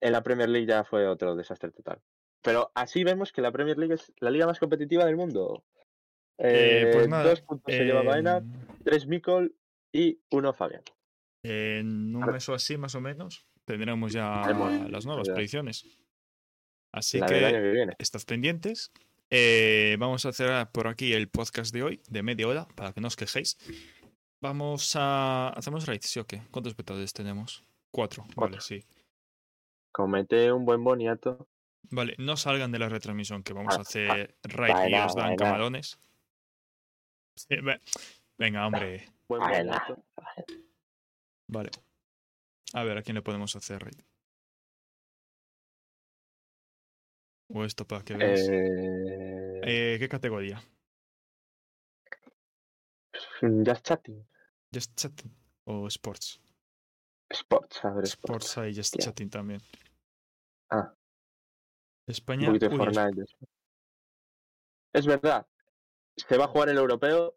En 0.00 0.12
la 0.12 0.22
Premier 0.22 0.48
League 0.48 0.66
ya 0.66 0.84
fue 0.84 1.06
otro 1.06 1.34
desastre 1.36 1.70
total. 1.70 2.00
Pero 2.42 2.70
así 2.74 3.04
vemos 3.04 3.32
que 3.32 3.40
la 3.40 3.52
Premier 3.52 3.78
League 3.78 3.94
es 3.94 4.12
la 4.18 4.30
liga 4.30 4.46
más 4.46 4.58
competitiva 4.58 5.04
del 5.04 5.16
mundo. 5.16 5.64
Eh, 6.38 6.90
pues 6.92 7.06
Eh, 7.06 7.08
nada, 7.08 7.24
dos 7.24 7.40
puntos 7.42 7.72
se 7.74 7.84
lleva 7.84 8.02
Baena, 8.02 8.38
en- 8.38 8.52
tres 8.84 9.06
Mikol 9.06 9.54
y 9.92 10.18
uno 10.30 10.52
Fabián. 10.52 10.82
En 11.44 12.14
un 12.14 12.26
mes 12.26 12.48
o 12.48 12.54
así, 12.54 12.76
más 12.76 12.94
o 12.94 13.00
menos, 13.00 13.46
tendremos 13.64 14.12
ya 14.12 14.42
Haremos 14.42 14.90
las 14.90 15.06
nuevas 15.06 15.26
ya. 15.28 15.34
predicciones. 15.34 15.86
Así 16.92 17.18
la 17.18 17.26
que 17.26 17.86
estad 17.98 18.20
pendientes. 18.26 18.92
Eh, 19.30 19.96
vamos 19.98 20.26
a 20.26 20.32
cerrar 20.32 20.70
por 20.72 20.86
aquí 20.88 21.14
el 21.14 21.28
podcast 21.28 21.72
de 21.72 21.82
hoy, 21.82 22.00
de 22.08 22.22
media 22.22 22.46
hora, 22.46 22.68
para 22.74 22.92
que 22.92 23.00
no 23.00 23.08
os 23.08 23.16
quejéis. 23.16 23.56
Vamos 24.42 24.92
a. 24.96 25.48
¿Hacemos 25.56 25.86
raids, 25.86 26.06
sí 26.06 26.20
o 26.20 26.26
qué? 26.26 26.42
¿Cuántos 26.50 26.72
espectadores 26.72 27.12
tenemos? 27.12 27.64
Cuatro. 27.90 28.24
Vale, 28.36 28.60
sí. 28.60 28.84
Comete 29.90 30.52
un 30.52 30.64
buen 30.64 30.82
boniato. 30.84 31.48
Vale, 31.90 32.14
no 32.18 32.36
salgan 32.36 32.72
de 32.72 32.78
la 32.78 32.88
retransmisión, 32.88 33.42
que 33.42 33.52
vamos 33.52 33.74
a 33.74 33.78
Ah, 33.78 33.82
hacer 33.82 34.36
raid 34.42 34.90
y 34.90 34.94
os 34.94 35.14
dan 35.14 35.36
camarones. 35.36 35.98
Sí, 37.36 37.56
ve- 37.62 37.80
Venga, 38.38 38.66
hombre. 38.66 39.06
Boniato. 39.28 40.02
Vale. 41.48 41.70
A 42.74 42.84
ver, 42.84 42.98
¿a 42.98 43.02
quién 43.02 43.14
le 43.14 43.22
podemos 43.22 43.54
hacer 43.56 43.82
raid? 43.82 44.00
O 47.54 47.64
esto 47.64 47.86
para 47.86 48.02
que 48.04 48.14
veas. 48.16 48.40
Eh, 48.48 49.60
Eh, 49.64 49.96
¿Qué 49.98 50.08
categoría? 50.08 50.60
Just 53.40 53.82
chatting. 53.86 54.26
¿Just 54.72 54.94
chatting 54.96 55.30
o 55.64 55.86
sports? 55.88 56.40
Sports, 57.30 57.84
a 57.84 57.90
ver, 57.90 58.04
sports. 58.06 58.46
Sports 58.46 58.58
hay 58.58 58.74
just 58.74 58.96
chatting 58.98 59.28
también. 59.30 59.60
Ah. 60.70 60.92
Un 62.06 62.12
España. 62.12 62.46
poquito 62.46 62.68
de 62.68 62.74
uy, 62.74 62.80
es- 62.80 62.94
Fortnite. 62.94 63.24
Es 64.94 65.06
verdad. 65.06 65.46
Se 66.16 66.36
va 66.36 66.44
a 66.44 66.48
jugar 66.48 66.68
el 66.68 66.78
europeo. 66.78 67.36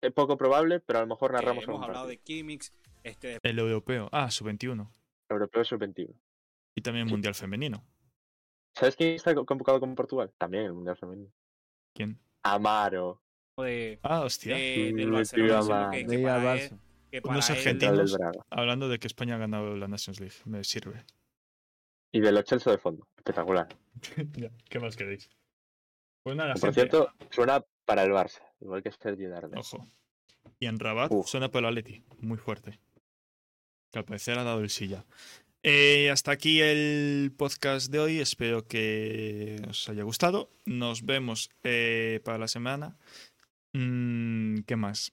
Es 0.00 0.12
poco 0.12 0.36
probable, 0.36 0.80
pero 0.80 1.00
a 1.00 1.02
lo 1.02 1.08
mejor 1.08 1.30
Eh, 1.30 1.34
narramos 1.34 1.64
hemos 1.64 1.68
algún 1.74 1.84
hablado 1.84 2.06
partido. 2.06 2.20
de 2.20 2.24
Kimix, 2.24 2.72
este, 3.02 3.38
el 3.42 3.58
europeo. 3.58 4.08
Ah, 4.12 4.30
sub-21. 4.30 4.88
Europeo 5.28 5.64
sub-21. 5.64 6.14
Y 6.76 6.80
también 6.82 7.06
Sí. 7.08 7.12
mundial 7.12 7.34
femenino. 7.34 7.84
¿Sabes 8.76 8.94
quién 8.94 9.14
está 9.14 9.34
co- 9.34 9.44
convocado 9.44 9.80
con 9.80 9.94
Portugal? 9.96 10.32
También 10.38 10.64
el 10.66 10.72
Mundial 10.72 10.96
Femenino. 10.96 11.32
¿Quién? 11.94 12.18
Amaro. 12.44 13.20
de, 13.56 13.98
Ah, 14.04 14.20
hostia. 14.20 14.54
de- 14.54 14.92
del 14.94 15.10
Barcelona 15.10 15.48
tío, 15.48 15.56
diciendo 15.58 15.82
man. 15.82 15.90
que, 15.90 15.98
que 16.06 16.06
Veía 16.16 16.34
al 16.36 16.42
para 16.42 16.54
él, 16.54 16.70
Barça. 16.70 16.78
que 17.10 17.20
Unos 17.24 17.46
para 17.48 17.58
argentinos. 17.58 18.12
del. 18.12 18.30
Hablando 18.50 18.88
de 18.88 18.98
que 19.00 19.06
España 19.08 19.34
ha 19.34 19.38
ganado 19.38 19.74
la 19.74 19.88
Nations 19.88 20.20
League. 20.20 20.36
Me 20.44 20.62
sirve. 20.62 21.04
Y 22.12 22.20
de 22.20 22.30
los 22.30 22.44
Chelsea 22.44 22.70
de 22.72 22.78
fondo. 22.78 23.08
Espectacular. 23.16 23.66
¿Qué 24.70 24.78
más 24.78 24.96
queréis? 24.96 25.28
Pues 26.22 26.36
nada, 26.36 26.54
Por 26.54 26.72
gente, 26.72 26.74
cierto, 26.82 27.12
suena 27.30 27.64
para 27.88 28.02
el 28.04 28.10
Barça. 28.12 28.42
Igual 28.60 28.82
que 28.82 28.92
Sergi 28.92 29.24
Darder. 29.24 29.58
Ojo. 29.58 29.86
Y 30.60 30.66
en 30.66 30.78
Rabat 30.78 31.10
Uf. 31.10 31.26
suena 31.26 31.50
para 31.50 31.68
el 31.68 31.78
Atleti. 31.78 32.04
Muy 32.20 32.36
fuerte. 32.36 32.78
Que 33.90 33.98
al 33.98 34.04
parecer 34.04 34.38
ha 34.38 34.44
dado 34.44 34.60
el 34.60 34.68
silla. 34.68 35.06
Eh, 35.62 36.10
hasta 36.10 36.30
aquí 36.32 36.60
el 36.60 37.32
podcast 37.36 37.90
de 37.90 37.98
hoy. 37.98 38.18
Espero 38.20 38.66
que 38.66 39.62
os 39.68 39.88
haya 39.88 40.02
gustado. 40.02 40.50
Nos 40.66 41.06
vemos 41.06 41.48
eh, 41.64 42.20
para 42.24 42.36
la 42.36 42.46
semana. 42.48 42.98
Mm, 43.72 44.60
¿Qué 44.66 44.76
más? 44.76 45.12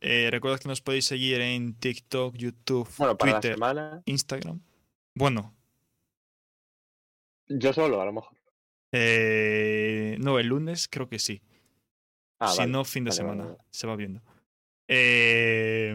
Eh, 0.00 0.28
recordad 0.30 0.58
que 0.58 0.68
nos 0.68 0.80
podéis 0.80 1.04
seguir 1.04 1.40
en 1.42 1.74
TikTok, 1.74 2.36
YouTube, 2.36 2.88
Bueno, 2.96 3.18
para 3.18 3.32
Twitter, 3.32 3.58
la 3.58 3.68
semana, 3.68 4.02
Instagram. 4.06 4.60
Bueno, 5.14 5.54
yo 7.48 7.72
solo, 7.74 8.00
a 8.00 8.06
lo 8.06 8.12
mejor. 8.14 8.36
eh, 8.92 10.16
no, 10.20 10.38
el 10.38 10.46
lunes 10.46 10.88
creo 10.88 11.08
que 11.08 11.18
sí. 11.18 11.42
Ah, 12.44 12.48
si 12.48 12.58
vale. 12.58 12.72
no, 12.72 12.84
fin 12.84 13.04
de 13.04 13.10
Vale, 13.10 13.16
semana. 13.16 13.44
vale. 13.44 13.58
Se 13.70 13.86
va 13.86 13.96
viendo. 13.96 14.22
Eh, 14.88 15.94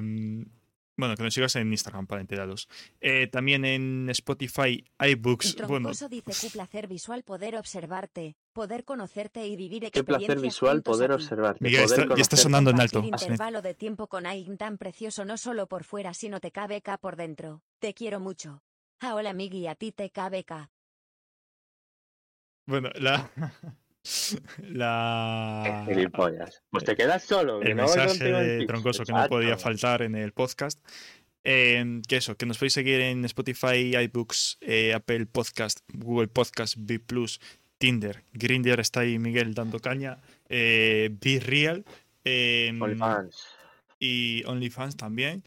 bueno, 0.97 1.15
que 1.15 1.23
nos 1.23 1.33
sigas 1.33 1.55
en 1.55 1.71
Instagram 1.71 2.07
para 2.07 2.19
enteraros. 2.19 2.67
Eh, 2.99 3.27
también 3.27 3.63
en 3.63 4.09
Spotify, 4.09 4.83
iBooks. 4.99 5.55
Bueno, 5.67 5.91
dice 6.09 6.33
qué 6.41 6.49
placer 6.51 6.87
visual 6.87 7.23
poder 7.23 7.55
observarte, 7.55 8.35
poder 8.51 8.83
conocerte 8.83 9.47
y 9.47 9.55
vivir 9.55 9.89
Qué 9.91 10.03
placer 10.03 10.39
visual 10.41 10.83
poder 10.83 11.13
observarte. 11.13 11.63
Miguel, 11.63 11.83
poder 11.85 11.99
está- 12.01 12.15
ya 12.15 12.21
está 12.21 12.35
conocerte. 12.35 12.37
sonando 12.43 12.69
en 12.71 12.81
alto. 12.81 13.01
Hazme- 13.01 13.21
intervalo 13.21 13.61
de 13.61 13.73
tiempo 13.75 14.07
con 14.07 14.25
alguien 14.25 14.57
tan 14.57 14.77
precioso 14.77 15.23
no 15.23 15.37
solo 15.37 15.67
por 15.67 15.83
fuera 15.85 16.13
sino 16.13 16.39
te 16.41 16.51
KBK 16.51 16.97
por 16.99 17.15
dentro. 17.15 17.61
Te 17.79 17.93
quiero 17.93 18.19
mucho. 18.19 18.61
Ah, 18.99 19.15
hola 19.15 19.31
Migui, 19.31 19.67
a 19.67 19.75
ti 19.75 19.93
te 19.93 20.09
KBK. 20.09 20.69
Bueno, 22.65 22.89
la. 22.95 23.31
la. 24.69 25.85
Pues 26.69 26.83
te 26.83 26.95
quedas 26.95 27.23
solo. 27.23 27.61
el 27.61 27.75
no 27.75 27.83
mensaje 27.83 28.31
de 28.31 28.65
Troncoso 28.65 29.03
que 29.03 29.13
no 29.13 29.27
podía 29.27 29.57
faltar 29.57 30.01
en 30.01 30.15
el 30.15 30.31
podcast. 30.31 30.79
Eh, 31.43 32.01
que 32.07 32.17
eso, 32.17 32.35
que 32.35 32.45
nos 32.45 32.57
podéis 32.57 32.73
seguir 32.73 32.99
en 32.99 33.23
Spotify, 33.25 33.95
iBooks, 33.95 34.57
eh, 34.61 34.93
Apple 34.93 35.25
Podcast, 35.25 35.79
Google 35.93 36.27
Podcast, 36.27 36.75
B 36.77 36.99
Tinder, 37.77 38.23
Grinder 38.33 38.79
está 38.81 38.99
ahí 39.01 39.17
Miguel 39.17 39.53
dando 39.53 39.79
caña, 39.79 40.17
eh, 40.49 41.09
Be 41.21 41.39
Real 41.39 41.85
eh, 42.25 42.77
OnlyFans. 42.79 43.47
y 43.99 44.43
OnlyFans 44.45 44.97
también. 44.97 45.43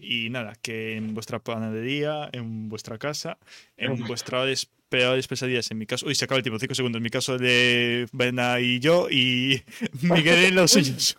Y 0.00 0.28
nada, 0.30 0.54
que 0.60 0.96
en 0.96 1.14
vuestra 1.14 1.38
panadería, 1.38 2.28
en 2.32 2.68
vuestra 2.68 2.98
casa, 2.98 3.38
en 3.76 3.96
vuestras 4.06 4.68
peores 4.92 5.26
pesadillas, 5.26 5.70
en 5.70 5.78
mi 5.78 5.86
caso. 5.86 6.06
Uy, 6.06 6.14
se 6.14 6.26
acaba 6.26 6.36
el 6.36 6.42
tiempo, 6.42 6.58
5 6.58 6.74
segundos. 6.74 6.98
En 6.98 7.02
mi 7.02 7.08
caso 7.08 7.38
de 7.38 8.06
Bena 8.12 8.60
y 8.60 8.78
yo, 8.78 9.08
y 9.10 9.62
Miguel 10.02 10.44
en 10.44 10.54
los 10.54 10.70
suyos. 10.70 11.16